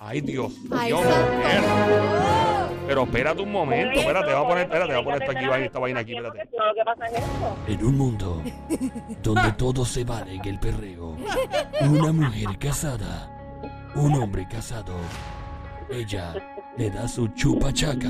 Ay, 0.00 0.20
Dios. 0.20 0.52
Ay, 0.72 0.88
Dios, 0.88 1.02
santo. 1.02 1.94
Oh. 2.20 2.68
Pero 2.86 3.02
espérate 3.02 3.42
un 3.42 3.52
momento, 3.52 3.98
espérate, 4.00 4.32
voy 4.32 4.44
a 4.44 4.48
poner, 4.48 4.62
espérate, 4.64 4.92
voy 4.94 5.00
a 5.00 5.04
poner 5.04 5.22
esto 5.22 5.36
aquí, 5.36 5.46
vaina, 5.46 5.66
esta 5.66 5.78
vaina 5.78 6.00
aquí, 6.00 6.14
espérate. 6.16 6.38
diciendo 6.42 6.64
que 6.64 6.68
Lo 6.68 6.74
que 6.74 6.84
pasa 6.84 7.06
es 7.06 7.12
esto. 7.22 7.56
En 7.68 7.86
un 7.86 7.98
mundo 7.98 8.42
donde 9.22 9.52
todo 9.52 9.84
se 9.84 10.04
vale 10.04 10.34
en 10.34 10.44
el 10.46 10.58
perreo, 10.58 11.16
una 11.82 12.12
mujer 12.12 12.58
casada, 12.58 13.30
un 13.94 14.14
hombre 14.14 14.46
casado, 14.48 14.94
ella 15.90 16.34
le 16.78 16.90
da 16.90 17.08
su 17.08 17.26
chupachaca, 17.28 18.08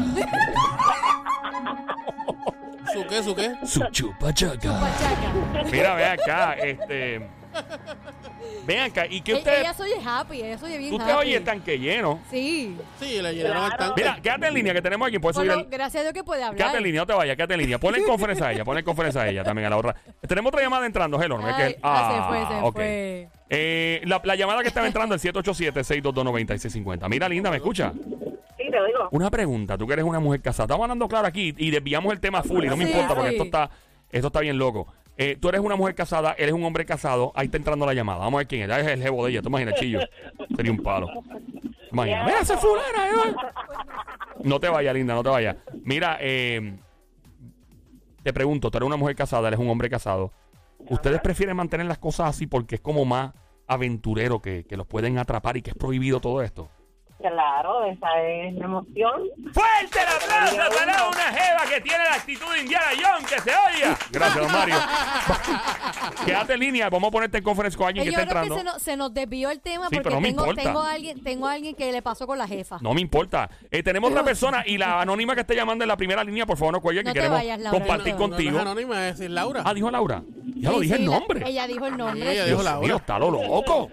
¿Su 2.92 3.06
qué, 3.06 3.22
su 3.22 3.34
qué? 3.34 3.54
su 3.64 3.80
chupachaca. 3.90 4.80
Pachaca. 4.80 5.64
Mira, 5.70 5.94
ve 5.94 6.04
acá, 6.04 6.52
este. 6.54 7.28
Ven 8.66 8.80
acá, 8.80 9.06
¿y 9.06 9.20
qué 9.22 9.32
E- 9.32 9.36
usted. 9.36 9.60
Ella 9.60 9.74
soy 9.74 9.90
happy, 10.04 10.42
ella 10.42 10.58
soy 10.58 10.76
bien 10.78 10.90
Tú 10.90 10.96
happy. 11.00 11.06
te 11.10 11.12
oyes 11.14 11.44
tanque 11.44 11.78
lleno. 11.78 12.20
Sí. 12.30 12.76
Sí, 13.00 13.20
le 13.22 13.34
llenaron 13.34 13.64
el 13.72 13.76
tanque. 13.78 13.94
Mira, 14.02 14.18
quédate 14.22 14.46
en 14.48 14.54
línea 14.54 14.74
que 14.74 14.82
tenemos 14.82 15.08
aquí. 15.08 15.18
Puedes 15.18 15.36
subir 15.36 15.48
Bueno, 15.50 15.62
el. 15.64 15.70
gracias 15.70 16.00
a 16.00 16.02
Dios 16.04 16.12
que 16.14 16.24
puede 16.24 16.42
hablar. 16.42 16.56
Quédate 16.56 16.76
en 16.78 16.82
línea, 16.84 17.00
no 17.02 17.06
te 17.06 17.12
vayas, 17.14 17.36
quédate 17.36 17.54
en 17.54 17.60
línea. 17.60 17.78
Ponle 17.78 17.98
en 17.98 18.04
conferencia 18.06 18.46
a 18.46 18.52
ella, 18.52 18.64
ponle 18.64 18.80
en 18.80 18.84
conferencia 18.86 19.22
a 19.22 19.28
ella 19.28 19.44
también 19.44 19.66
a 19.66 19.70
la 19.70 19.76
otra. 19.78 19.94
Tenemos 20.26 20.48
otra 20.50 20.62
llamada 20.62 20.86
entrando, 20.86 21.20
hello. 21.22 21.38
¿no? 21.38 21.48
Es 21.48 21.54
Ay, 21.56 21.76
ah, 21.82 22.12
se 22.14 22.28
fue, 22.28 22.56
se 22.56 22.62
ok. 22.64 22.74
fue. 22.74 23.28
Eh, 23.50 24.02
la, 24.04 24.20
la 24.22 24.34
llamada 24.34 24.60
que 24.62 24.68
estaba 24.68 24.86
entrando, 24.86 25.14
el 25.14 25.20
787-622-9650. 25.20 27.08
Mira, 27.08 27.28
linda, 27.28 27.50
¿me 27.50 27.56
escucha? 27.56 27.92
Sí, 28.68 28.72
te 28.72 28.86
digo. 28.86 29.08
Una 29.12 29.30
pregunta, 29.30 29.78
tú 29.78 29.86
que 29.86 29.94
eres 29.94 30.04
una 30.04 30.20
mujer 30.20 30.42
casada. 30.42 30.64
Estamos 30.64 30.84
hablando 30.84 31.08
claro 31.08 31.26
aquí 31.26 31.54
y 31.56 31.70
desviamos 31.70 32.12
el 32.12 32.20
tema 32.20 32.42
full 32.42 32.64
y 32.64 32.68
no 32.68 32.76
me 32.76 32.84
Sí, 32.86 32.90
importa 32.92 33.14
porque 33.14 33.30
sí. 33.30 33.34
esto 33.36 33.44
está, 33.44 33.70
esto 34.10 34.26
está 34.26 34.40
bien 34.40 34.58
loco. 34.58 34.86
Eh, 35.16 35.36
tú 35.40 35.48
eres 35.48 35.60
una 35.60 35.74
mujer 35.74 35.94
casada, 35.96 36.32
él 36.38 36.48
es 36.48 36.54
un 36.54 36.62
hombre 36.64 36.84
casado. 36.86 37.32
Ahí 37.34 37.46
está 37.46 37.56
entrando 37.56 37.84
la 37.86 37.94
llamada. 37.94 38.18
Vamos 38.20 38.34
a 38.34 38.38
ver 38.38 38.46
quién 38.46 38.62
es. 38.62 38.76
Ah, 38.76 38.80
Es 38.80 38.86
el 38.86 39.02
jevo 39.02 39.24
de 39.24 39.32
ella. 39.32 39.42
Tú 39.42 39.48
imaginas, 39.48 39.74
chillo. 39.74 40.00
Sería 40.54 40.70
un 40.70 40.82
palo. 40.82 41.08
Imagina. 41.90 42.24
Mira, 42.24 42.44
fulana. 42.44 43.52
No 44.44 44.60
te 44.60 44.68
vayas, 44.68 44.94
linda, 44.94 45.14
no 45.14 45.22
te 45.24 45.30
vayas. 45.30 45.56
Mira, 45.82 46.18
eh, 46.20 46.78
te 48.22 48.32
pregunto, 48.32 48.70
tú 48.70 48.76
eres 48.78 48.86
una 48.86 48.96
mujer 48.96 49.16
casada, 49.16 49.48
eres 49.48 49.58
un 49.58 49.68
hombre 49.70 49.88
casado. 49.90 50.32
¿Ustedes 50.90 51.20
prefieren 51.20 51.56
mantener 51.56 51.86
las 51.86 51.98
cosas 51.98 52.28
así 52.28 52.46
porque 52.46 52.76
es 52.76 52.80
como 52.80 53.04
más 53.04 53.32
aventurero 53.66 54.40
que, 54.40 54.64
que 54.64 54.76
los 54.76 54.86
pueden 54.86 55.18
atrapar 55.18 55.56
y 55.56 55.62
que 55.62 55.70
es 55.70 55.76
prohibido 55.76 56.20
todo 56.20 56.42
esto? 56.42 56.70
Claro, 57.18 57.84
esa 57.86 58.22
es 58.22 58.54
la 58.54 58.64
emoción. 58.66 59.22
¡Fuerte 59.52 59.98
el 59.98 60.06
aplauso 60.06 60.56
para 60.78 61.08
una 61.08 61.32
jeva 61.32 61.62
que 61.68 61.80
tiene 61.80 62.04
la 62.04 62.14
actitud 62.14 62.46
de 62.52 62.60
Indiana 62.60 62.86
Jones 62.94 63.26
que 63.28 63.40
se 63.40 63.50
odia! 63.50 63.98
Gracias, 64.12 64.36
don 64.44 64.52
Mario. 64.52 64.76
Quédate 66.24 66.52
en 66.54 66.60
línea, 66.60 66.88
vamos 66.90 67.08
a 67.08 67.10
ponerte 67.10 67.38
en 67.38 67.44
conference 67.44 67.76
con 67.76 67.88
alguien 67.88 68.06
Eh, 68.06 68.10
que 68.10 68.14
Yo 68.14 68.20
está 68.22 68.40
creo 68.42 68.42
que 68.54 68.58
se 68.58 68.64
nos, 68.64 68.80
se 68.82 68.96
nos 68.96 69.12
desvió 69.12 69.50
el 69.50 69.60
tema 69.60 69.88
Sí, 69.88 69.96
porque 69.96 70.02
pero 70.04 70.14
no 70.14 70.20
me 70.20 70.28
tengo, 70.28 70.42
importa. 70.42 70.62
tengo, 70.62 70.80
a 70.80 70.92
alguien, 70.92 71.22
tengo 71.24 71.46
a 71.48 71.52
alguien 71.52 71.74
que 71.74 71.90
le 71.90 72.02
pasó 72.02 72.26
con 72.26 72.38
la 72.38 72.46
jefa. 72.46 72.78
No 72.80 72.94
me 72.94 73.00
importa. 73.00 73.50
Eh, 73.70 73.82
tenemos 73.82 74.10
otra 74.10 74.22
persona 74.22 74.62
y 74.64 74.78
la 74.78 75.00
anónima 75.00 75.34
que 75.34 75.40
está 75.40 75.54
llamando 75.54 75.82
en 75.84 75.88
la 75.88 75.96
primera 75.96 76.22
línea, 76.22 76.46
por 76.46 76.56
favor, 76.56 76.72
no 76.74 76.80
cuelgue, 76.80 77.00
que 77.02 77.08
No 77.08 77.12
te 77.14 77.18
queremos 77.18 77.38
vayas, 77.38 77.58
Laura, 77.58 77.78
compartir 77.78 78.14
no 78.14 78.18
No, 78.20 78.28
contigo. 78.28 78.50
No, 78.52 78.56
es 78.58 78.62
anónima, 78.62 79.08
es 79.08 79.18
Laura. 79.20 79.62
Ah, 79.64 79.74
dijo 79.74 79.90
Laura. 79.90 80.22
Ya 80.60 80.70
lo 80.70 80.80
dije 80.80 80.96
sí, 80.96 81.02
el 81.02 81.08
la- 81.10 81.18
nombre. 81.18 81.48
ella 81.48 81.66
dijo 81.66 81.86
el 81.86 81.96
nombre. 81.96 82.20
Sí, 82.22 82.28
ella 82.28 82.44
Dios 82.44 82.58
dijo 82.58 82.62
Laura. 82.62 82.86
mío, 82.86 82.96
está 82.96 83.18
lo 83.18 83.30
loco. 83.30 83.90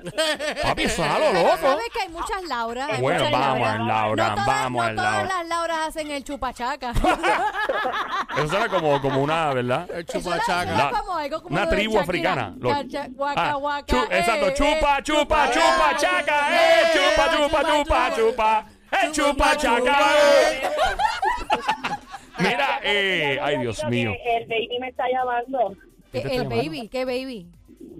Papi, 0.64 0.84
está 0.84 1.20
lo 1.20 1.34
loco. 1.34 1.58
sabes 1.62 1.86
que 1.94 2.00
hay 2.02 2.10
muchas 2.10 2.44
Lauras. 2.44 2.90
hay 2.92 3.02
Bueno, 3.02 3.20
muchas 3.26 3.32
vamos 3.40 3.60
Lauras. 3.60 3.76
en 3.76 3.88
Laura, 3.88 4.28
no 4.30 4.34
todas, 4.36 4.48
vamos 4.48 4.84
no 4.84 4.90
en 4.90 4.96
todas 4.96 5.14
Laura. 5.14 5.30
las 5.38 5.48
Lauras 5.48 5.78
hacen 5.88 6.12
el 6.12 6.24
chupachaca. 6.24 6.92
Eso 8.38 8.48
suena 8.50 8.70
como, 8.70 9.02
como 9.02 9.22
una, 9.22 9.54
¿verdad? 9.54 9.90
El 9.92 10.06
chupachaca. 10.06 10.66
La- 10.66 10.90
como 10.92 11.14
algo 11.18 11.42
como 11.44 11.54
una 11.56 11.66
lo 11.66 11.70
de 11.72 11.76
tribu 11.78 11.94
Shakira. 11.94 12.04
africana. 12.04 12.54
Lo- 12.60 12.70
guaca, 13.16 13.50
Ah, 13.50 13.54
guaca, 13.56 13.86
chu- 13.88 14.08
eh, 14.12 14.20
exacto, 14.20 14.48
eh. 14.48 14.54
chupa, 14.54 15.04
chupa, 15.04 15.52
chupa, 15.52 15.98
chaca, 15.98 16.48
eh, 16.52 16.84
chupa, 16.94 17.38
chupa, 17.38 17.64
chupa, 17.64 18.16
chupa, 18.16 18.66
eh, 18.92 19.12
chupa, 19.12 19.58
chaca. 19.58 19.98
eh. 20.16 20.62
Mira, 22.40 22.80
eh, 22.84 23.40
ay 23.42 23.60
Dios 23.60 23.84
mío. 23.86 24.12
El 24.26 24.46
baby 24.48 24.78
me 24.80 24.90
está 24.90 25.06
llamando. 25.10 25.74
¿Qué- 26.12 26.22
¿Quién 26.22 26.24
te 26.24 26.30
está 26.30 26.30
El 26.30 26.50
llamando? 26.50 26.56
baby, 26.72 26.88
¿qué 26.90 27.06
baby? 27.06 27.48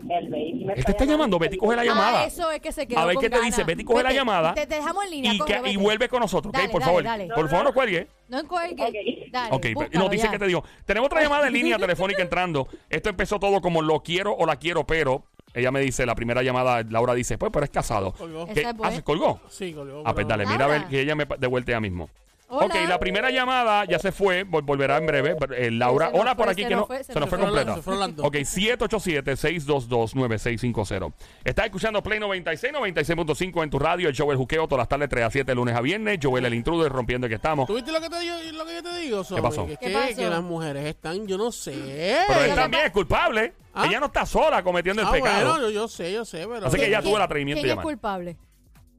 El 0.08 0.30
baby 0.30 0.66
me 0.66 0.74
Él 0.74 0.86
te 0.86 0.92
está 0.92 1.06
llamando, 1.06 1.40
Betty, 1.40 1.58
coge 1.58 1.76
la 1.76 1.84
llamada. 1.84 2.22
Ah, 2.22 2.26
eso 2.26 2.52
es 2.52 2.60
que 2.62 2.72
se 2.72 2.88
quedó 2.88 3.00
A 3.00 3.06
ver 3.06 3.16
con 3.16 3.24
qué 3.24 3.30
te 3.30 3.38
ganas. 3.38 3.52
dice. 3.56 3.64
Betty, 3.64 3.84
coge 3.84 4.04
la 4.04 4.10
Vete, 4.10 4.20
llamada. 4.20 4.54
Te, 4.54 4.68
te 4.68 4.76
dejamos 4.76 5.04
en 5.06 5.10
línea. 5.12 5.34
Y, 5.34 5.36
y 5.38 5.40
vete. 5.40 5.78
vuelve 5.78 6.10
con 6.10 6.20
nosotros, 6.20 6.54
¿ok? 6.54 6.60
Por 6.72 6.80
dale, 6.82 6.86
favor. 6.86 7.04
dale. 7.04 7.28
Por 7.34 7.50
favor, 7.50 7.66
no 7.66 7.74
cuelgue. 7.74 8.08
No 8.30 8.40
encuelgue. 8.40 8.84
Ok. 8.84 9.32
Dale, 9.32 9.50
Ok, 9.56 9.62
pues, 9.62 9.74
búscalo 9.74 10.00
nos 10.04 10.12
dice 10.12 10.26
ya. 10.26 10.32
que 10.32 10.40
te 10.40 10.46
digo. 10.48 10.64
Tenemos 10.86 11.08
otra 11.08 11.22
llamada 11.24 11.48
en 11.48 11.54
línea 11.54 11.78
telefónica 11.80 12.22
entrando. 12.22 12.68
Esto 12.90 13.10
empezó 13.10 13.40
todo 13.40 13.62
como 13.62 13.82
lo 13.82 14.02
quiero 14.02 14.36
o 14.36 14.46
la 14.46 14.58
quiero, 14.58 14.86
pero 14.86 15.24
ella 15.56 15.72
me 15.72 15.80
dice, 15.80 16.06
la 16.06 16.14
primera 16.14 16.44
llamada, 16.44 16.84
Laura 16.88 17.16
dice, 17.16 17.40
pues, 17.40 17.52
pero 17.52 17.66
es 17.66 17.72
casado. 17.72 18.12
Colgó. 18.14 18.46
¿Qué? 18.46 18.60
Esa 18.60 18.70
es 18.70 18.78
buena. 18.78 18.94
Ah, 18.94 18.96
¿se 18.96 19.04
colgó? 19.04 19.42
Sí, 19.50 19.74
colgó. 19.74 20.02
Ah, 20.06 20.14
pues 20.14 20.26
pero- 20.26 20.28
dale, 20.28 20.46
mira 20.46 20.66
a 20.66 20.68
ver 20.68 20.78
Laura. 20.82 20.90
que 20.90 21.02
ella 21.02 21.16
me 21.16 21.26
pa- 21.26 21.38
de 21.38 21.48
vuelta 21.48 21.72
ya 21.72 21.80
mismo. 21.80 22.10
Hola. 22.48 22.68
Ok, 22.68 22.76
la 22.88 23.00
primera 23.00 23.32
llamada 23.32 23.86
ya 23.86 23.98
se 23.98 24.12
fue, 24.12 24.46
vol- 24.46 24.64
volverá 24.64 24.98
en 24.98 25.08
breve. 25.08 25.36
pero, 25.36 25.56
eh, 25.56 25.72
Laura, 25.72 26.08
Se 26.08 26.12
nos 26.14 26.22
hola 26.22 26.36
por 26.36 26.46
fue, 26.46 26.54
aquí 26.54 26.62
se 26.62 26.68
que 26.70 26.76
nos 26.76 26.82
no, 26.82 26.88
fue, 26.88 26.98
se, 27.00 27.04
se 27.06 27.14
nos 27.14 27.22
nos 27.22 27.30
fue 27.30 27.38
fue. 27.40 27.46
completa. 27.48 27.76
Se 27.76 27.82
fue 27.82 27.94
Orlando. 27.94 28.24
Ok, 28.24 28.36
787-622-9650. 28.36 31.14
Estás 31.44 31.66
escuchando 31.66 32.02
Play 32.04 32.20
96, 32.20 32.74
96.5 32.74 33.64
en 33.64 33.70
tu 33.70 33.80
radio, 33.80 34.10
el 34.10 34.16
show 34.16 34.32
El 34.32 34.38
Juqueo, 34.38 34.68
todas 34.68 34.80
las 34.82 34.88
tardes 34.88 35.10
3 35.10 35.26
a 35.26 35.32
7, 35.32 35.56
lunes 35.56 35.76
a 35.76 35.82
viernes. 35.82 36.20
Joel 36.22 36.46
el 36.46 36.54
intruder, 36.54 36.92
rompiendo 36.92 37.28
que 37.28 37.36
estamos. 37.36 37.68
¿Tú 37.68 37.76
viste 37.76 37.92
lo 37.92 38.00
que, 38.02 38.10
te 38.10 38.20
digo, 38.20 38.36
lo 38.54 38.66
que 38.66 38.74
yo 38.76 38.84
te 38.84 38.98
digo, 39.00 39.24
Sobe? 39.24 39.42
pasó? 39.42 39.66
Que 39.66 39.78
¿Qué 39.78 39.90
pasó? 39.90 40.16
que 40.16 40.30
las 40.30 40.44
mujeres 40.44 40.86
están, 40.86 41.26
yo 41.28 41.38
no 41.38 41.52
sé. 41.52 42.24
Pero 42.28 42.42
él 42.44 42.56
también 42.56 42.86
es 42.86 42.92
culpable. 42.92 43.54
¿Ah? 43.74 43.86
Ella 43.88 44.00
no 44.00 44.06
está 44.06 44.26
sola 44.26 44.64
cometiendo 44.64 45.02
el 45.02 45.08
ah, 45.08 45.12
pecado. 45.12 45.50
bueno, 45.50 45.64
yo, 45.68 45.72
yo 45.72 45.88
sé, 45.90 46.14
yo 46.14 46.24
sé, 46.24 46.48
pero... 46.48 46.68
Así 46.68 46.78
que 46.78 46.90
ya 46.90 47.00
¿Quién- 47.00 47.10
tuvo 47.10 47.18
el 47.18 47.24
atrevimiento 47.24 47.58
de 47.58 47.62
¿Quién 47.64 47.72
es 47.72 47.76
llamar. 47.76 47.84
culpable? 47.84 48.38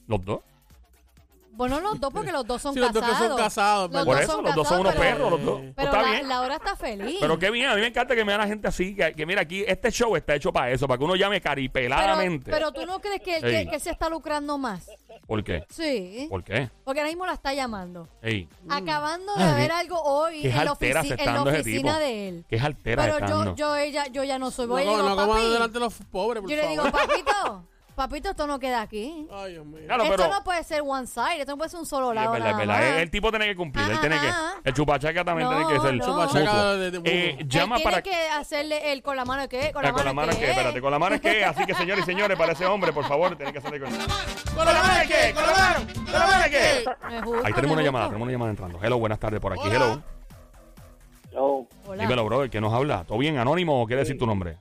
Los 0.06 0.22
dos. 0.24 0.40
Bueno, 1.56 1.80
los 1.80 1.98
dos, 1.98 2.12
porque 2.12 2.30
los 2.32 2.46
dos 2.46 2.60
son 2.60 2.74
Sí, 2.74 2.80
los 2.80 2.92
dos 2.92 3.02
casados. 3.02 3.22
que 3.22 3.28
son 3.28 3.36
casados, 3.38 3.90
Los 3.90 4.04
Por 4.04 4.14
dos 4.14 4.22
eso, 4.24 4.32
son 4.32 4.44
los 4.44 4.54
dos 4.54 4.68
son 4.68 4.80
unos 4.80 4.92
casados, 4.94 5.10
pero- 5.16 5.28
perros, 5.28 5.30
los 5.40 5.44
dos. 5.44 5.60
Pero 5.74 5.88
está 5.88 6.02
la, 6.02 6.10
bien. 6.10 6.28
Laura 6.28 6.54
está 6.56 6.76
feliz. 6.76 7.16
Pero 7.20 7.38
qué 7.38 7.50
bien, 7.50 7.68
a 7.70 7.74
mí 7.74 7.80
me 7.80 7.86
encanta 7.86 8.14
que 8.14 8.24
me 8.24 8.28
vean 8.32 8.40
a 8.42 8.46
gente 8.46 8.68
así, 8.68 8.94
que, 8.94 9.12
que 9.14 9.26
mira 9.26 9.40
aquí, 9.42 9.64
este 9.66 9.90
show 9.90 10.14
está 10.16 10.34
hecho 10.34 10.52
para 10.52 10.70
eso, 10.70 10.86
para 10.86 10.98
que 10.98 11.04
uno 11.04 11.16
llame 11.16 11.40
pero, 11.40 11.50
caripeladamente. 11.50 12.50
pero 12.50 12.72
tú 12.72 12.84
no 12.86 13.00
crees 13.00 13.22
que, 13.22 13.36
él- 13.38 13.44
Ey. 13.44 13.64
que, 13.64 13.70
que 13.72 13.80
se 13.80 13.90
está 13.90 14.08
lucrando 14.08 14.58
más. 14.58 14.86
¿Por 15.26 15.42
qué? 15.42 15.64
Sí. 15.70 16.26
¿Por 16.28 16.44
qué? 16.44 16.70
Porque 16.84 17.00
ahora 17.00 17.08
mismo 17.10 17.26
la 17.26 17.32
está 17.32 17.52
llamando. 17.54 18.06
Ey, 18.22 18.48
Acabando 18.68 19.34
de 19.34 19.42
Ah, 19.44 19.54
ver 19.54 19.68
qué- 19.70 19.72
algo 19.76 20.00
hoy 20.02 20.42
qué 20.42 20.50
en 20.50 20.64
la, 20.64 20.70
altera 20.72 21.00
ofici- 21.02 21.08
se 21.08 21.14
en 21.14 21.18
está 21.20 21.30
la 21.32 21.36
dando 21.38 21.50
ese 21.50 21.60
oficina 21.62 21.92
tipo. 21.92 22.00
de 22.04 22.28
él. 22.28 22.44
que 22.48 22.56
es 22.56 22.62
altera 22.62 23.02
Pero 23.04 23.14
estando. 23.18 23.44
yo, 23.44 23.56
yo, 23.56 23.76
ella, 23.76 24.06
yo 24.08 24.24
ya 24.24 24.38
no 24.38 24.50
soy. 24.50 24.66
No, 24.66 24.74
Voy 24.74 24.82
y 24.82 24.84
como- 24.86 24.96
digo, 24.98 25.08
no 25.08 25.16
como 25.16 25.32
papi. 25.34 25.48
delante 25.50 25.72
de 25.74 25.80
los 25.80 25.94
pobres, 26.10 26.42
por 26.42 26.50
Yo 26.50 26.56
le 26.56 26.68
digo, 26.68 26.82
favor. 26.84 27.00
papito, 27.08 27.64
papito, 27.96 28.30
esto 28.30 28.46
no 28.46 28.58
queda 28.60 28.82
aquí. 28.82 29.26
Ay, 29.32 29.52
Dios 29.54 29.66
mío. 29.66 29.80
Claro, 29.86 30.04
esto 30.04 30.16
pero- 30.16 30.28
no 30.32 30.44
puede 30.44 30.62
ser 30.62 30.82
one 30.86 31.06
side, 31.08 31.40
esto 31.40 31.52
no 31.52 31.56
puede 31.58 31.70
ser 31.70 31.80
un 31.80 31.86
solo 31.86 32.06
Sí, 32.12 32.16
es 32.18 32.22
lado. 32.22 32.32
verdad, 32.32 32.48
es 32.50 32.56
nada 32.56 32.66
verdad. 32.66 32.74
más. 32.90 32.96
El, 32.96 33.02
el 33.02 33.10
tipo 33.10 33.30
tiene 33.30 33.46
que 33.46 33.56
cumplir. 33.56 33.84
él 33.86 33.92
Ajá, 33.92 34.00
tiene 34.00 34.20
que. 34.20 34.28
ajá. 34.28 34.52
El 34.62 34.74
chupachaca 34.74 35.24
también 35.24 35.50
No, 35.50 35.56
tiene 35.56 35.72
que 35.72 35.80
ser. 35.80 35.94
no. 35.96 36.04
Chupachaca 36.04 36.52
mutuo. 36.52 36.76
de- 36.76 36.90
de- 36.92 37.10
Eh, 37.10 37.36
Él 37.40 37.48
llama 37.48 37.76
tiene 37.76 37.90
para. 37.90 38.02
que 38.02 38.28
hacerle 38.28 38.92
el 38.92 39.02
con 39.02 39.16
la 39.16 39.24
mano 39.24 39.48
que 39.48 39.72
con 39.72 39.84
Ah, 39.84 39.88
la 39.88 39.92
con 39.94 40.04
la 40.04 40.12
mano 40.12 40.30
es 40.32 40.38
que, 40.38 40.50
espérate, 40.50 40.80
con 40.80 40.90
la 40.92 40.98
mano 41.00 41.14
es 41.16 41.20
que, 41.20 41.44
así 41.44 41.64
que 41.66 41.74
señores 41.74 42.04
y 42.04 42.06
señores, 42.06 42.38
para 42.38 42.52
ese 42.52 42.66
hombre, 42.66 42.92
por 42.92 43.04
favor, 43.08 43.34
tiene 43.36 43.52
que 43.52 43.58
hacerle 43.58 43.80
con. 43.80 43.90
¡Con 43.90 44.64
la 44.66 44.72
mano 44.72 44.98
de 45.00 45.06
qué! 45.06 45.34
¡Con 45.34 45.42
la 45.46 45.52
mano! 45.52 45.86
¡Con 45.94 46.12
la 46.12 46.26
mano! 46.26 46.44
Me 47.10 47.20
gusta, 47.22 47.46
Ahí 47.48 47.52
tenemos 47.54 47.74
una 47.76 47.82
llamada, 47.82 48.06
tenemos 48.06 48.24
una 48.26 48.32
llamada 48.32 48.50
entrando. 48.50 48.78
Hello, 48.82 48.98
buenas 48.98 49.18
tardes 49.18 49.40
por 49.40 49.52
aquí. 49.52 49.62
Hola. 49.64 49.74
Hello. 49.74 50.02
No, 51.32 51.68
Hola. 51.86 52.02
Dímelo, 52.02 52.24
brother, 52.24 52.48
¿qué 52.50 52.60
nos 52.60 52.72
habla? 52.72 53.04
¿Todo 53.04 53.18
bien? 53.18 53.36
¿Anónimo 53.38 53.82
o 53.82 53.86
quiere 53.86 54.00
decir 54.02 54.16
tu 54.18 54.26
nombre? 54.26 54.56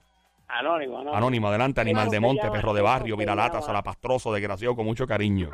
Anónimo, 0.59 0.95
anónimo. 0.99 1.15
Anónimo, 1.15 1.47
adelante, 1.49 1.81
animal 1.81 2.09
de 2.09 2.19
monte, 2.19 2.49
perro 2.51 2.73
de 2.73 2.81
barrio, 2.81 3.17
viralata, 3.17 3.61
salapastroso, 3.61 4.33
desgraciado, 4.33 4.75
con 4.75 4.85
mucho 4.85 5.05
cariño. 5.07 5.49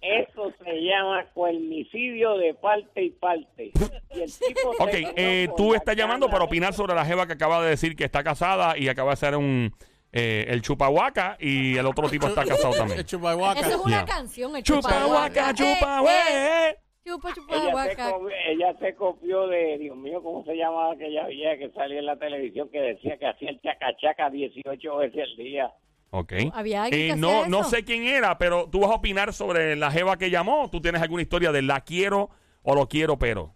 Eso 0.00 0.52
se 0.62 0.72
llama 0.82 1.24
cuernicidio 1.34 2.36
de 2.36 2.54
parte 2.54 3.02
y 3.02 3.10
parte. 3.10 3.72
Y 4.14 4.20
el 4.20 4.32
tipo 4.32 4.74
se 4.76 4.82
Ok, 4.82 5.12
eh, 5.16 5.48
tú 5.56 5.74
estás 5.74 5.96
llamando 5.96 6.28
para 6.28 6.44
opinar 6.44 6.72
sobre 6.74 6.94
la 6.94 7.04
jeva 7.04 7.26
que 7.26 7.32
acaba 7.32 7.60
de 7.62 7.70
decir 7.70 7.96
que 7.96 8.04
está 8.04 8.22
casada 8.22 8.78
y 8.78 8.88
acaba 8.88 9.08
de 9.10 9.12
hacer 9.14 9.36
un 9.36 9.72
eh, 10.12 10.46
el 10.48 10.62
chupahuaca 10.62 11.36
y 11.40 11.76
el 11.76 11.84
otro 11.86 12.08
tipo 12.08 12.28
está 12.28 12.44
casado 12.44 12.74
también. 12.74 13.00
El 13.00 13.04
chupahuaca. 13.04 13.60
Eso 13.60 13.70
es 13.70 13.76
una 13.84 14.04
canción, 14.04 14.54
el 14.56 14.62
Chupahuaca, 14.62 15.50
Eh, 15.50 15.54
chupahueca. 15.54 16.68
eh, 16.70 16.76
Chupa, 17.06 17.32
chupa, 17.32 17.54
Ella 17.56 17.84
se, 17.84 17.96
copió, 17.96 18.28
ella 18.48 18.74
se 18.80 18.94
copió 18.96 19.46
de, 19.46 19.78
Dios 19.78 19.96
mío, 19.96 20.20
¿cómo 20.22 20.44
se 20.44 20.56
llamaba 20.56 20.92
aquella 20.92 21.26
vieja 21.28 21.56
que 21.56 21.70
salía 21.70 22.00
en 22.00 22.06
la 22.06 22.16
televisión 22.18 22.68
que 22.68 22.80
decía 22.80 23.16
que 23.16 23.26
hacía 23.28 23.50
el 23.50 23.60
chacachaca 23.60 24.28
18 24.28 24.96
veces 24.96 25.22
al 25.22 25.36
día? 25.36 25.72
Ok. 26.10 26.32
Había 26.52 26.82
alguien 26.84 27.00
Eh, 27.10 27.14
que 27.14 27.16
no, 27.20 27.28
hacía 27.42 27.48
no 27.48 27.60
eso. 27.60 27.70
sé 27.70 27.84
quién 27.84 28.02
era, 28.04 28.36
pero 28.38 28.68
tú 28.68 28.80
vas 28.80 28.90
a 28.90 28.94
opinar 28.96 29.32
sobre 29.32 29.76
la 29.76 29.92
jeva 29.92 30.16
que 30.16 30.30
llamó. 30.30 30.68
¿Tú 30.68 30.80
tienes 30.80 31.00
alguna 31.00 31.22
historia 31.22 31.52
de 31.52 31.62
la 31.62 31.80
quiero 31.82 32.30
o 32.64 32.74
lo 32.74 32.88
quiero, 32.88 33.16
pero? 33.18 33.54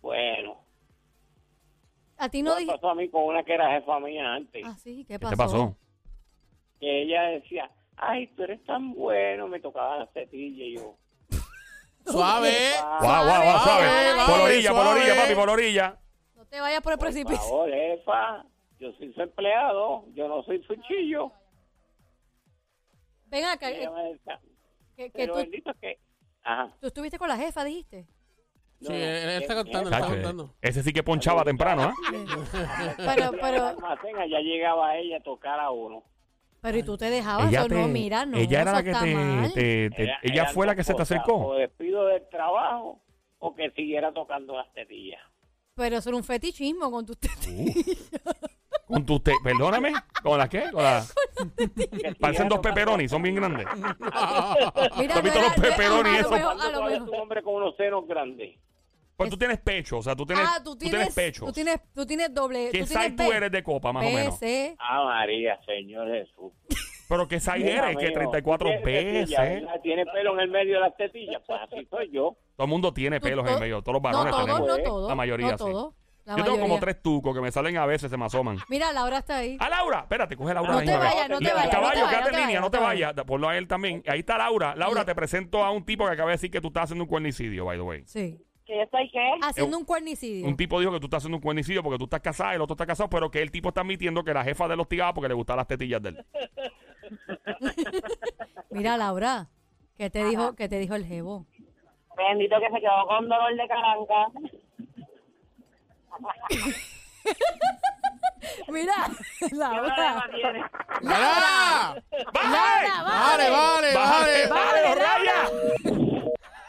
Bueno, 0.00 0.62
A 2.18 2.28
ti 2.28 2.40
no 2.42 2.54
dije. 2.54 2.70
pasó 2.70 2.90
a 2.90 2.94
mí 2.94 3.08
con 3.08 3.24
una 3.24 3.42
que 3.42 3.54
era 3.54 3.72
jefa 3.72 3.98
mía 3.98 4.34
antes, 4.34 4.62
Ah, 4.64 4.76
sí, 4.78 5.04
¿qué 5.08 5.14
¿Qué 5.14 5.18
pasó? 5.18 5.30
te 5.30 5.36
pasó? 5.36 5.76
que 6.80 7.02
ella 7.02 7.22
decía, 7.30 7.68
ay, 7.96 8.28
tú 8.36 8.44
eres 8.44 8.62
tan 8.64 8.94
bueno, 8.94 9.48
me 9.48 9.58
tocaba 9.58 9.98
la 9.98 10.06
tetilla 10.06 10.64
y 10.64 10.76
yo. 10.76 10.94
Suave. 12.12 12.70
Guau, 13.00 13.24
guau, 13.24 13.42
guau, 13.42 13.58
suave. 13.60 13.86
Suave, 13.86 14.26
Por 14.26 14.40
orilla, 14.40 14.70
por 14.72 14.86
orilla, 14.86 15.14
papi, 15.16 15.34
por 15.34 15.50
orilla. 15.50 15.98
No 16.36 16.44
te 16.46 16.60
vayas 16.60 16.80
por 16.82 16.92
el 16.92 16.98
Por 16.98 17.06
precipicio. 17.08 17.38
favor, 17.38 17.70
jefa, 17.70 18.44
yo 18.78 18.92
soy 18.92 19.12
su 19.12 19.22
empleado, 19.22 20.04
yo 20.14 20.28
no 20.28 20.42
soy 20.44 20.62
su 20.64 20.74
chillo. 20.76 21.32
Ven 23.26 23.44
acá. 23.44 23.70
Eh, 23.70 23.88
Que, 24.96 25.04
que 25.04 25.10
pero 25.12 25.34
tú, 25.34 25.38
bendito 25.40 25.72
que... 25.80 25.98
Ajá. 26.42 26.72
tú 26.80 26.86
estuviste 26.86 27.18
con 27.18 27.28
la 27.28 27.36
jefa, 27.36 27.62
dijiste. 27.64 28.06
Sí, 28.80 28.92
él 28.92 29.42
está 29.42 29.54
que- 29.54 29.62
contando, 29.64 29.90
que- 29.90 29.96
está 29.96 30.06
contando. 30.08 30.54
ese 30.62 30.82
sí 30.82 30.92
que 30.92 31.02
ponchaba 31.02 31.44
temprano, 31.44 31.82
¿ah? 31.82 31.94
Pero, 32.96 33.32
pero, 33.40 33.66
almacén, 33.66 34.16
allá 34.16 34.38
llegaba 34.40 34.96
ella 34.96 35.16
a 35.18 35.22
tocar 35.22 35.58
a 35.60 35.70
uno. 35.70 36.04
Pero 36.68 36.78
y 36.78 36.82
tú 36.84 36.96
te 36.98 37.10
dejabas. 37.10 37.48
Ella, 37.48 37.60
Eso 37.60 37.68
te- 37.68 37.74
no, 37.74 37.88
mira, 37.88 38.26
no. 38.26 38.36
ella 38.38 38.62
era 38.62 38.70
eso 38.72 38.80
la 38.80 38.82
que 38.84 38.92
te, 38.92 39.50
te- 39.54 39.90
te- 39.90 40.02
ella 40.22 40.42
eran 40.42 40.54
fue 40.54 40.66
la 40.66 40.74
que 40.74 40.84
se 40.84 40.94
te 40.94 41.02
acercó. 41.02 41.34
O 41.48 41.54
despido 41.54 42.06
del 42.06 42.28
trabajo 42.28 43.00
o 43.38 43.54
que 43.54 43.70
siguiera 43.70 44.12
tocando 44.12 44.56
las 44.56 44.72
tetillas. 44.72 45.20
Pero 45.74 45.96
eso 45.98 46.10
era 46.10 46.16
un 46.16 46.24
fetichismo 46.24 46.90
con 46.90 47.06
tus 47.06 47.18
tetillas. 47.18 48.10
Con 48.86 49.04
tus 49.04 49.22
te- 49.22 49.34
perdóname, 49.44 49.92
¿con 50.22 50.38
las 50.38 50.48
qué? 50.48 50.70
Con 50.72 50.82
las 50.82 51.14
parecen 52.20 52.48
dos 52.48 52.58
pepperonis, 52.60 53.10
son 53.10 53.22
bien 53.22 53.34
grandes. 53.34 53.66
Mira, 53.76 55.14
¿Tú 55.14 55.18
has 55.18 55.22
visto 55.22 55.40
no 55.40 55.48
los 55.48 55.58
era- 55.58 55.62
pepperoni 55.62 56.16
a 56.16 56.22
lo 56.22 56.30
mejor- 56.30 57.02
un 57.02 57.14
hombre 57.20 57.42
con 57.42 57.54
unos 57.56 57.76
senos 57.76 58.06
grandes. 58.06 58.58
Pues 59.18 59.30
tú 59.30 59.36
tienes 59.36 59.58
pecho, 59.58 59.98
o 59.98 60.02
sea, 60.02 60.14
tú 60.14 60.24
tienes, 60.24 60.46
Ah, 60.48 60.60
tú 60.62 60.76
tienes, 60.76 61.12
pecho. 61.12 61.44
tú 61.46 61.52
tienes, 61.52 61.80
tú 61.92 62.06
tienes 62.06 62.32
doble. 62.32 62.68
¿Qué 62.70 62.78
tú 62.80 62.86
size 62.86 63.10
tú 63.10 63.32
eres 63.32 63.50
de 63.50 63.64
copa, 63.64 63.92
más 63.92 64.06
o 64.06 64.10
menos? 64.10 64.38
Ah, 64.78 65.02
María, 65.04 65.58
Señor 65.66 66.06
Jesús. 66.08 66.52
Pero 67.08 67.26
¿qué 67.26 67.40
size 67.40 67.58
Mira, 67.58 67.86
eres? 67.90 67.96
Que 67.96 68.02
mijo, 68.04 68.18
34 68.20 68.68
¿tiene 68.68 68.82
tetilla, 68.84 69.42
veces. 69.42 69.68
Tiene 69.82 70.06
pelo 70.06 70.34
en 70.34 70.40
el 70.40 70.48
medio 70.50 70.74
de 70.74 70.80
las 70.82 70.96
tetillas. 70.96 71.42
Pues 71.46 71.58
así 71.62 71.84
soy 71.90 72.10
yo. 72.12 72.36
Todo 72.54 72.64
el 72.66 72.70
mundo 72.70 72.92
tiene 72.94 73.18
pelos 73.20 73.44
en 73.48 73.54
to- 73.54 73.60
medio, 73.60 73.82
todos 73.82 73.94
los 73.94 74.02
No 74.02 74.08
varones 74.18 74.30
todos, 74.32 74.46
tenemos. 74.46 74.68
no 74.68 74.82
todos. 74.84 75.08
La 75.08 75.14
mayoría 75.16 75.46
no 75.46 75.58
sí. 75.58 75.64
todos. 75.64 75.94
La 76.24 76.36
Yo 76.36 76.44
tengo 76.44 76.60
como 76.60 76.78
tres 76.78 77.02
tucos 77.02 77.34
que 77.34 77.40
me 77.40 77.50
salen 77.50 77.76
a 77.78 77.86
veces, 77.86 78.10
se 78.10 78.16
me 78.18 78.26
asoman. 78.26 78.58
Mira, 78.68 78.92
Laura 78.92 79.18
está 79.18 79.38
ahí. 79.38 79.56
¡A 79.58 79.68
Laura! 79.70 80.00
Espérate, 80.00 80.36
coge 80.36 80.50
a 80.52 80.54
Laura. 80.54 80.72
No 80.74 80.78
te 80.80 80.96
vayas, 80.96 81.28
no 81.30 81.38
te 81.38 81.52
vayas, 81.52 81.68
Caballo, 81.70 82.00
no 82.02 82.06
te 82.10 82.14
quédate 82.14 82.34
en 82.34 82.40
línea, 82.42 82.60
no 82.60 82.66
no 82.66 82.70
te 82.70 82.78
vayas. 82.78 83.14
Ponlo 83.26 83.48
a 83.48 83.56
él 83.58 83.66
también. 83.66 84.04
Ahí 84.06 84.20
está 84.20 84.36
Laura. 84.38 84.76
Laura, 84.76 85.04
te 85.06 85.14
presento 85.14 85.64
a 85.64 85.70
un 85.72 85.84
tipo 85.86 86.04
que 86.06 86.12
acaba 86.12 86.28
de 86.28 86.34
decir 86.34 86.50
que 86.50 86.60
tú 86.60 86.68
estás 86.68 86.84
haciendo 86.84 87.04
un 87.04 87.08
cuernicidio, 87.08 87.64
by 87.64 87.78
the 87.78 87.82
way. 87.82 88.02
Sí. 88.04 88.38
¿Que 88.68 88.76
yo 88.76 88.82
estoy 88.82 89.10
qué? 89.10 89.30
Haciendo 89.42 89.78
un 89.78 89.84
cuernicidio. 89.86 90.46
Un 90.46 90.54
tipo 90.54 90.78
dijo 90.78 90.92
que 90.92 91.00
tú 91.00 91.06
estás 91.06 91.20
haciendo 91.22 91.38
un 91.38 91.42
cuernicidio 91.42 91.82
porque 91.82 91.96
tú 91.96 92.04
estás 92.04 92.20
casada 92.20 92.52
y 92.52 92.56
el 92.56 92.60
otro 92.60 92.74
está 92.74 92.84
casado, 92.84 93.08
pero 93.08 93.30
que 93.30 93.40
el 93.40 93.50
tipo 93.50 93.70
está 93.70 93.80
admitiendo 93.80 94.22
que 94.22 94.34
la 94.34 94.44
jefa 94.44 94.68
de 94.68 94.76
los 94.76 94.84
hostigaba 94.84 95.14
porque 95.14 95.28
le 95.28 95.32
gustaban 95.34 95.56
las 95.56 95.68
tetillas 95.68 96.02
de 96.02 96.10
él. 96.10 96.26
Mira, 98.70 98.98
Laura, 98.98 99.48
¿qué 99.96 100.10
te 100.10 100.22
dijo, 100.22 100.54
qué 100.54 100.68
te 100.68 100.78
dijo 100.78 100.94
el 100.94 101.06
jevo? 101.06 101.46
Bendito 102.14 102.56
que 102.60 102.66
se 102.70 102.78
quedó 102.80 103.06
con 103.06 103.26
dolor 103.26 103.56
de 103.56 103.68
caranca. 103.68 104.26
Mira, 108.68 108.94
¿Qué 109.38 109.48
Laura. 109.56 109.96
¡Laura! 111.00 111.02
¡Vale! 111.02 112.02
¡Vale, 112.34 113.50
vale, 113.50 113.50
¡Vale, 113.50 113.94
vale! 113.94 113.94
vale, 113.94 114.46
Vale, 114.48 114.94
Raya! 114.94 115.50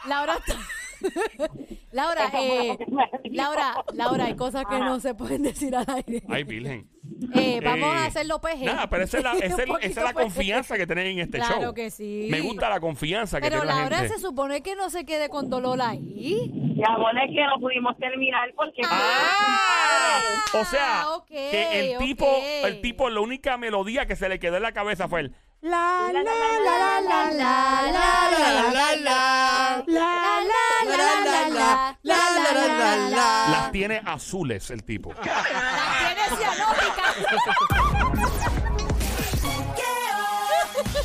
Laura 0.06 0.34
está- 0.36 0.56
Laura, 1.92 2.30
eh, 2.34 2.76
Laura, 3.30 3.74
Laura, 3.94 4.24
hay 4.26 4.36
cosas 4.36 4.64
que 4.66 4.78
no 4.78 5.00
se 5.00 5.14
pueden 5.14 5.42
decir 5.42 5.74
al 5.74 5.86
aire. 5.88 6.22
Ay, 6.28 6.44
virgen. 6.44 6.88
Eh, 7.34 7.60
vamos 7.64 7.94
Eh, 7.94 7.98
a 7.98 8.04
hacerlo 8.06 8.40
PG. 8.40 8.64
Nada, 8.64 8.88
pero 8.88 9.04
esa 9.04 9.18
es 9.18 9.24
la, 9.24 9.32
esa 9.32 9.46
es- 9.46 9.52
Un 9.54 9.58
esa 9.60 9.66
poquito 9.72 9.88
es 9.88 9.96
la 10.04 10.12
PG. 10.12 10.22
confianza 10.22 10.76
que 10.76 10.86
tienen 10.86 11.06
en 11.08 11.18
este 11.20 11.38
Claro 11.38 11.60
show. 11.62 11.74
que 11.74 11.90
sí. 11.90 12.28
Me 12.30 12.40
gusta 12.40 12.68
la 12.68 12.80
confianza 12.80 13.38
que 13.40 13.48
Pero 13.48 13.60
tiene 13.62 13.74
la 13.74 13.80
Laura 13.80 13.98
gente. 13.98 14.14
se 14.14 14.20
supone 14.20 14.62
que 14.62 14.76
no 14.76 14.88
se 14.90 15.04
quede 15.04 15.28
con 15.28 15.50
dolor 15.50 15.80
ahí. 15.82 16.50
Mi 16.76 16.82
amor, 16.84 17.12
es 17.18 17.30
que 17.34 17.44
no 17.44 17.58
pudimos 17.60 17.96
terminar 17.98 18.50
porque... 18.56 18.82
¡Ah! 18.84 20.20
O 20.60 20.64
sea, 20.64 21.08
ok, 21.14 21.26
que 21.28 21.92
el 21.92 21.98
tipo, 21.98 22.24
ok. 22.26 22.42
el 22.64 22.80
tipo, 22.80 23.08
la 23.10 23.20
única 23.20 23.56
melodía 23.56 24.06
que 24.06 24.16
se 24.16 24.28
le 24.28 24.38
quedó 24.38 24.56
en 24.56 24.62
la 24.62 24.72
cabeza 24.72 25.08
fue 25.08 25.20
el 25.20 25.34
La 25.60 26.08
la 26.12 26.22
la 26.22 26.32
la 26.32 26.60
la 26.64 27.00
la 27.00 27.30
la 27.30 27.32
la 27.32 27.92
La, 27.92 27.92
la, 27.92 28.70
la. 28.72 28.72
la 28.72 28.96
la 28.96 29.84
la 29.86 30.39
la 31.70 31.96
la 32.02 32.24
la 32.30 32.52
la 32.52 32.66
la 32.76 32.96
la 32.96 33.48
las 33.50 33.72
tiene 33.72 34.02
azules 34.04 34.70
el 34.70 34.84
tipo. 34.84 35.14
Tiene 35.20 36.28
cianótica. 36.38 37.14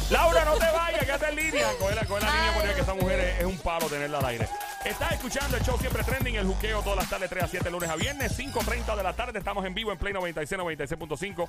Laura, 0.10 0.46
no 0.46 0.54
te 0.54 0.72
vayas, 0.72 1.04
quédate 1.04 1.30
en 1.30 1.36
línea. 1.36 1.68
Coge 1.80 1.96
la, 1.96 2.06
coge 2.06 2.26
la 2.26 2.32
línea 2.32 2.54
porque 2.54 2.74
que 2.74 2.80
esta 2.82 2.94
mujer 2.94 3.20
es, 3.20 3.40
es 3.40 3.46
un 3.46 3.58
palo 3.58 3.88
tenerla 3.88 4.20
al 4.20 4.26
aire. 4.26 4.48
Estás 4.86 5.14
escuchando 5.14 5.58
el 5.58 5.64
show 5.64 5.78
siempre 5.80 6.04
trending, 6.04 6.36
el 6.36 6.46
juqueo 6.46 6.82
todas 6.84 7.00
las 7.00 7.10
tardes 7.10 7.28
3 7.28 7.44
a 7.44 7.48
7, 7.48 7.72
lunes 7.72 7.90
a 7.90 7.96
viernes, 7.96 8.38
5.30 8.38 8.96
de 8.96 9.04
la 9.04 9.14
tarde. 9.14 9.40
Estamos 9.40 9.66
en 9.66 9.74
vivo 9.74 9.92
en 9.92 9.98
Play 9.98 10.14
96, 10.14 10.62
96.5. 10.62 11.48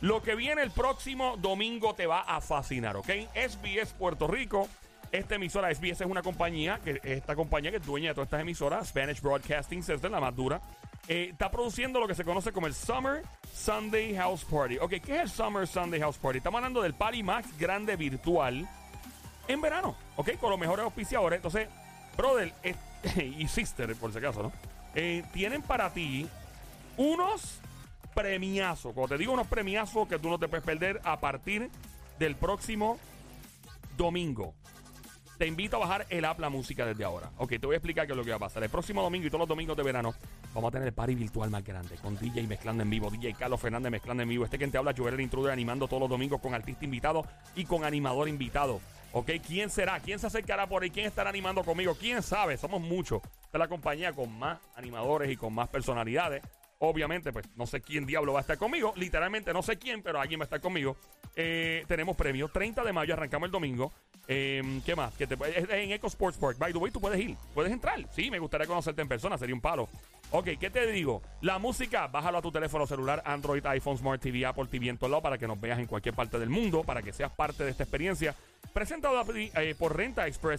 Lo 0.00 0.22
que 0.22 0.34
viene 0.34 0.62
el 0.62 0.70
próximo 0.70 1.36
domingo 1.36 1.94
te 1.94 2.06
va 2.06 2.20
a 2.20 2.40
fascinar, 2.40 2.96
¿ok? 2.96 3.08
SBS 3.34 3.92
Puerto 3.92 4.26
Rico. 4.26 4.68
Esta 5.10 5.36
emisora 5.36 5.74
SBS 5.74 6.02
es 6.02 6.06
una 6.06 6.22
compañía, 6.22 6.80
que 6.84 7.00
esta 7.02 7.34
compañía 7.34 7.70
que 7.70 7.78
es 7.78 7.86
dueña 7.86 8.08
de 8.08 8.14
todas 8.14 8.26
estas 8.26 8.42
emisoras, 8.42 8.88
Spanish 8.88 9.22
Broadcasting 9.22 9.82
System, 9.82 10.12
la 10.12 10.20
más 10.20 10.36
dura, 10.36 10.60
eh, 11.08 11.28
está 11.32 11.50
produciendo 11.50 11.98
lo 11.98 12.06
que 12.06 12.14
se 12.14 12.24
conoce 12.24 12.52
como 12.52 12.66
el 12.66 12.74
Summer 12.74 13.22
Sunday 13.50 14.14
House 14.16 14.44
Party. 14.44 14.76
Ok, 14.76 14.90
¿qué 15.02 15.16
es 15.16 15.22
el 15.22 15.30
Summer 15.30 15.66
Sunday 15.66 15.98
House 16.00 16.18
Party? 16.18 16.38
Estamos 16.38 16.58
hablando 16.58 16.82
del 16.82 16.92
party 16.92 17.22
más 17.22 17.46
grande 17.58 17.96
virtual 17.96 18.68
en 19.48 19.60
verano, 19.62 19.96
¿ok? 20.16 20.32
Con 20.38 20.50
los 20.50 20.58
mejores 20.58 20.84
auspiciadores. 20.84 21.38
Entonces, 21.38 21.68
brother 22.14 22.52
y 23.16 23.48
sister, 23.48 23.96
por 23.96 24.12
si 24.12 24.18
acaso, 24.18 24.42
¿no? 24.42 24.52
Eh, 24.94 25.24
tienen 25.32 25.62
para 25.62 25.90
ti 25.94 26.28
unos 26.98 27.60
premiazos. 28.14 28.92
Cuando 28.92 29.14
te 29.14 29.18
digo 29.18 29.32
unos 29.32 29.46
premiazos 29.46 30.06
que 30.06 30.18
tú 30.18 30.28
no 30.28 30.38
te 30.38 30.48
puedes 30.48 30.66
perder 30.66 31.00
a 31.02 31.18
partir 31.18 31.70
del 32.18 32.36
próximo 32.36 32.98
domingo. 33.96 34.52
Te 35.38 35.46
invito 35.46 35.76
a 35.76 35.78
bajar 35.78 36.04
el 36.10 36.24
app 36.24 36.40
La 36.40 36.48
Música 36.48 36.84
desde 36.84 37.04
ahora. 37.04 37.30
Ok, 37.38 37.50
te 37.50 37.66
voy 37.66 37.74
a 37.74 37.76
explicar 37.76 38.06
qué 38.06 38.12
es 38.12 38.16
lo 38.16 38.24
que 38.24 38.30
va 38.30 38.36
a 38.36 38.40
pasar. 38.40 38.60
El 38.64 38.70
próximo 38.70 39.02
domingo 39.02 39.24
y 39.24 39.30
todos 39.30 39.38
los 39.38 39.48
domingos 39.48 39.76
de 39.76 39.84
verano 39.84 40.12
vamos 40.52 40.68
a 40.68 40.72
tener 40.72 40.88
el 40.88 40.94
party 40.94 41.14
virtual 41.14 41.48
más 41.48 41.62
grande 41.62 41.94
con 42.02 42.18
DJ 42.18 42.48
mezclando 42.48 42.82
en 42.82 42.90
vivo, 42.90 43.08
DJ 43.08 43.34
Carlos 43.34 43.60
Fernández 43.60 43.92
mezclando 43.92 44.24
en 44.24 44.28
vivo. 44.28 44.44
Este 44.44 44.58
quien 44.58 44.72
te 44.72 44.78
habla, 44.78 44.92
Joel 44.96 45.14
el 45.14 45.20
Intruder, 45.20 45.52
animando 45.52 45.86
todos 45.86 46.00
los 46.00 46.10
domingos 46.10 46.40
con 46.40 46.54
artista 46.54 46.84
invitado 46.84 47.24
y 47.54 47.64
con 47.66 47.84
animador 47.84 48.28
invitado. 48.28 48.80
Ok, 49.12 49.30
¿quién 49.46 49.70
será? 49.70 50.00
¿Quién 50.00 50.18
se 50.18 50.26
acercará 50.26 50.66
por 50.66 50.82
ahí? 50.82 50.90
¿Quién 50.90 51.06
estará 51.06 51.30
animando 51.30 51.62
conmigo? 51.62 51.94
¿Quién 51.94 52.20
sabe? 52.20 52.56
Somos 52.56 52.80
muchos. 52.80 53.22
Esta 53.22 53.58
es 53.58 53.58
la 53.60 53.68
compañía 53.68 54.12
con 54.12 54.36
más 54.36 54.58
animadores 54.74 55.30
y 55.30 55.36
con 55.36 55.54
más 55.54 55.68
personalidades. 55.68 56.42
Obviamente, 56.80 57.32
pues 57.32 57.46
no 57.56 57.66
sé 57.66 57.80
quién 57.80 58.06
diablo 58.06 58.32
va 58.32 58.40
a 58.40 58.42
estar 58.42 58.58
conmigo. 58.58 58.92
Literalmente 58.96 59.52
no 59.52 59.62
sé 59.62 59.78
quién, 59.78 60.02
pero 60.02 60.20
alguien 60.20 60.40
va 60.40 60.44
a 60.44 60.46
estar 60.46 60.60
conmigo. 60.60 60.96
Eh, 61.34 61.84
tenemos 61.86 62.16
premios. 62.16 62.52
30 62.52 62.82
de 62.82 62.92
mayo 62.92 63.14
arrancamos 63.14 63.46
el 63.46 63.52
domingo. 63.52 63.92
Eh, 64.30 64.80
¿Qué 64.84 64.94
más? 64.94 65.14
Que 65.14 65.24
en 65.24 65.92
Eco 65.92 66.06
Sports 66.06 66.38
Park. 66.38 66.58
By 66.58 66.72
the 66.72 66.78
way, 66.78 66.92
tú 66.92 67.00
puedes 67.00 67.18
ir. 67.18 67.34
Puedes 67.54 67.72
entrar. 67.72 67.98
Sí, 68.12 68.30
me 68.30 68.38
gustaría 68.38 68.66
conocerte 68.66 69.00
en 69.00 69.08
persona. 69.08 69.38
Sería 69.38 69.54
un 69.54 69.60
palo. 69.62 69.88
Ok, 70.30 70.50
¿qué 70.60 70.68
te 70.68 70.86
digo? 70.92 71.22
La 71.40 71.58
música, 71.58 72.06
bájalo 72.06 72.36
a 72.38 72.42
tu 72.42 72.52
teléfono 72.52 72.86
celular, 72.86 73.22
Android, 73.24 73.64
iPhone, 73.64 73.96
Smart 73.96 74.20
TV, 74.20 74.44
Apple 74.44 74.66
TV 74.70 74.90
en 74.90 74.98
todo 74.98 75.08
lado 75.08 75.22
para 75.22 75.38
que 75.38 75.48
nos 75.48 75.58
veas 75.58 75.78
en 75.78 75.86
cualquier 75.86 76.14
parte 76.14 76.38
del 76.38 76.50
mundo, 76.50 76.84
para 76.84 77.00
que 77.00 77.14
seas 77.14 77.32
parte 77.32 77.64
de 77.64 77.70
esta 77.70 77.84
experiencia. 77.84 78.34
Presentado 78.74 79.24
eh, 79.34 79.74
por 79.78 79.96
Renta 79.96 80.26
Express. 80.26 80.56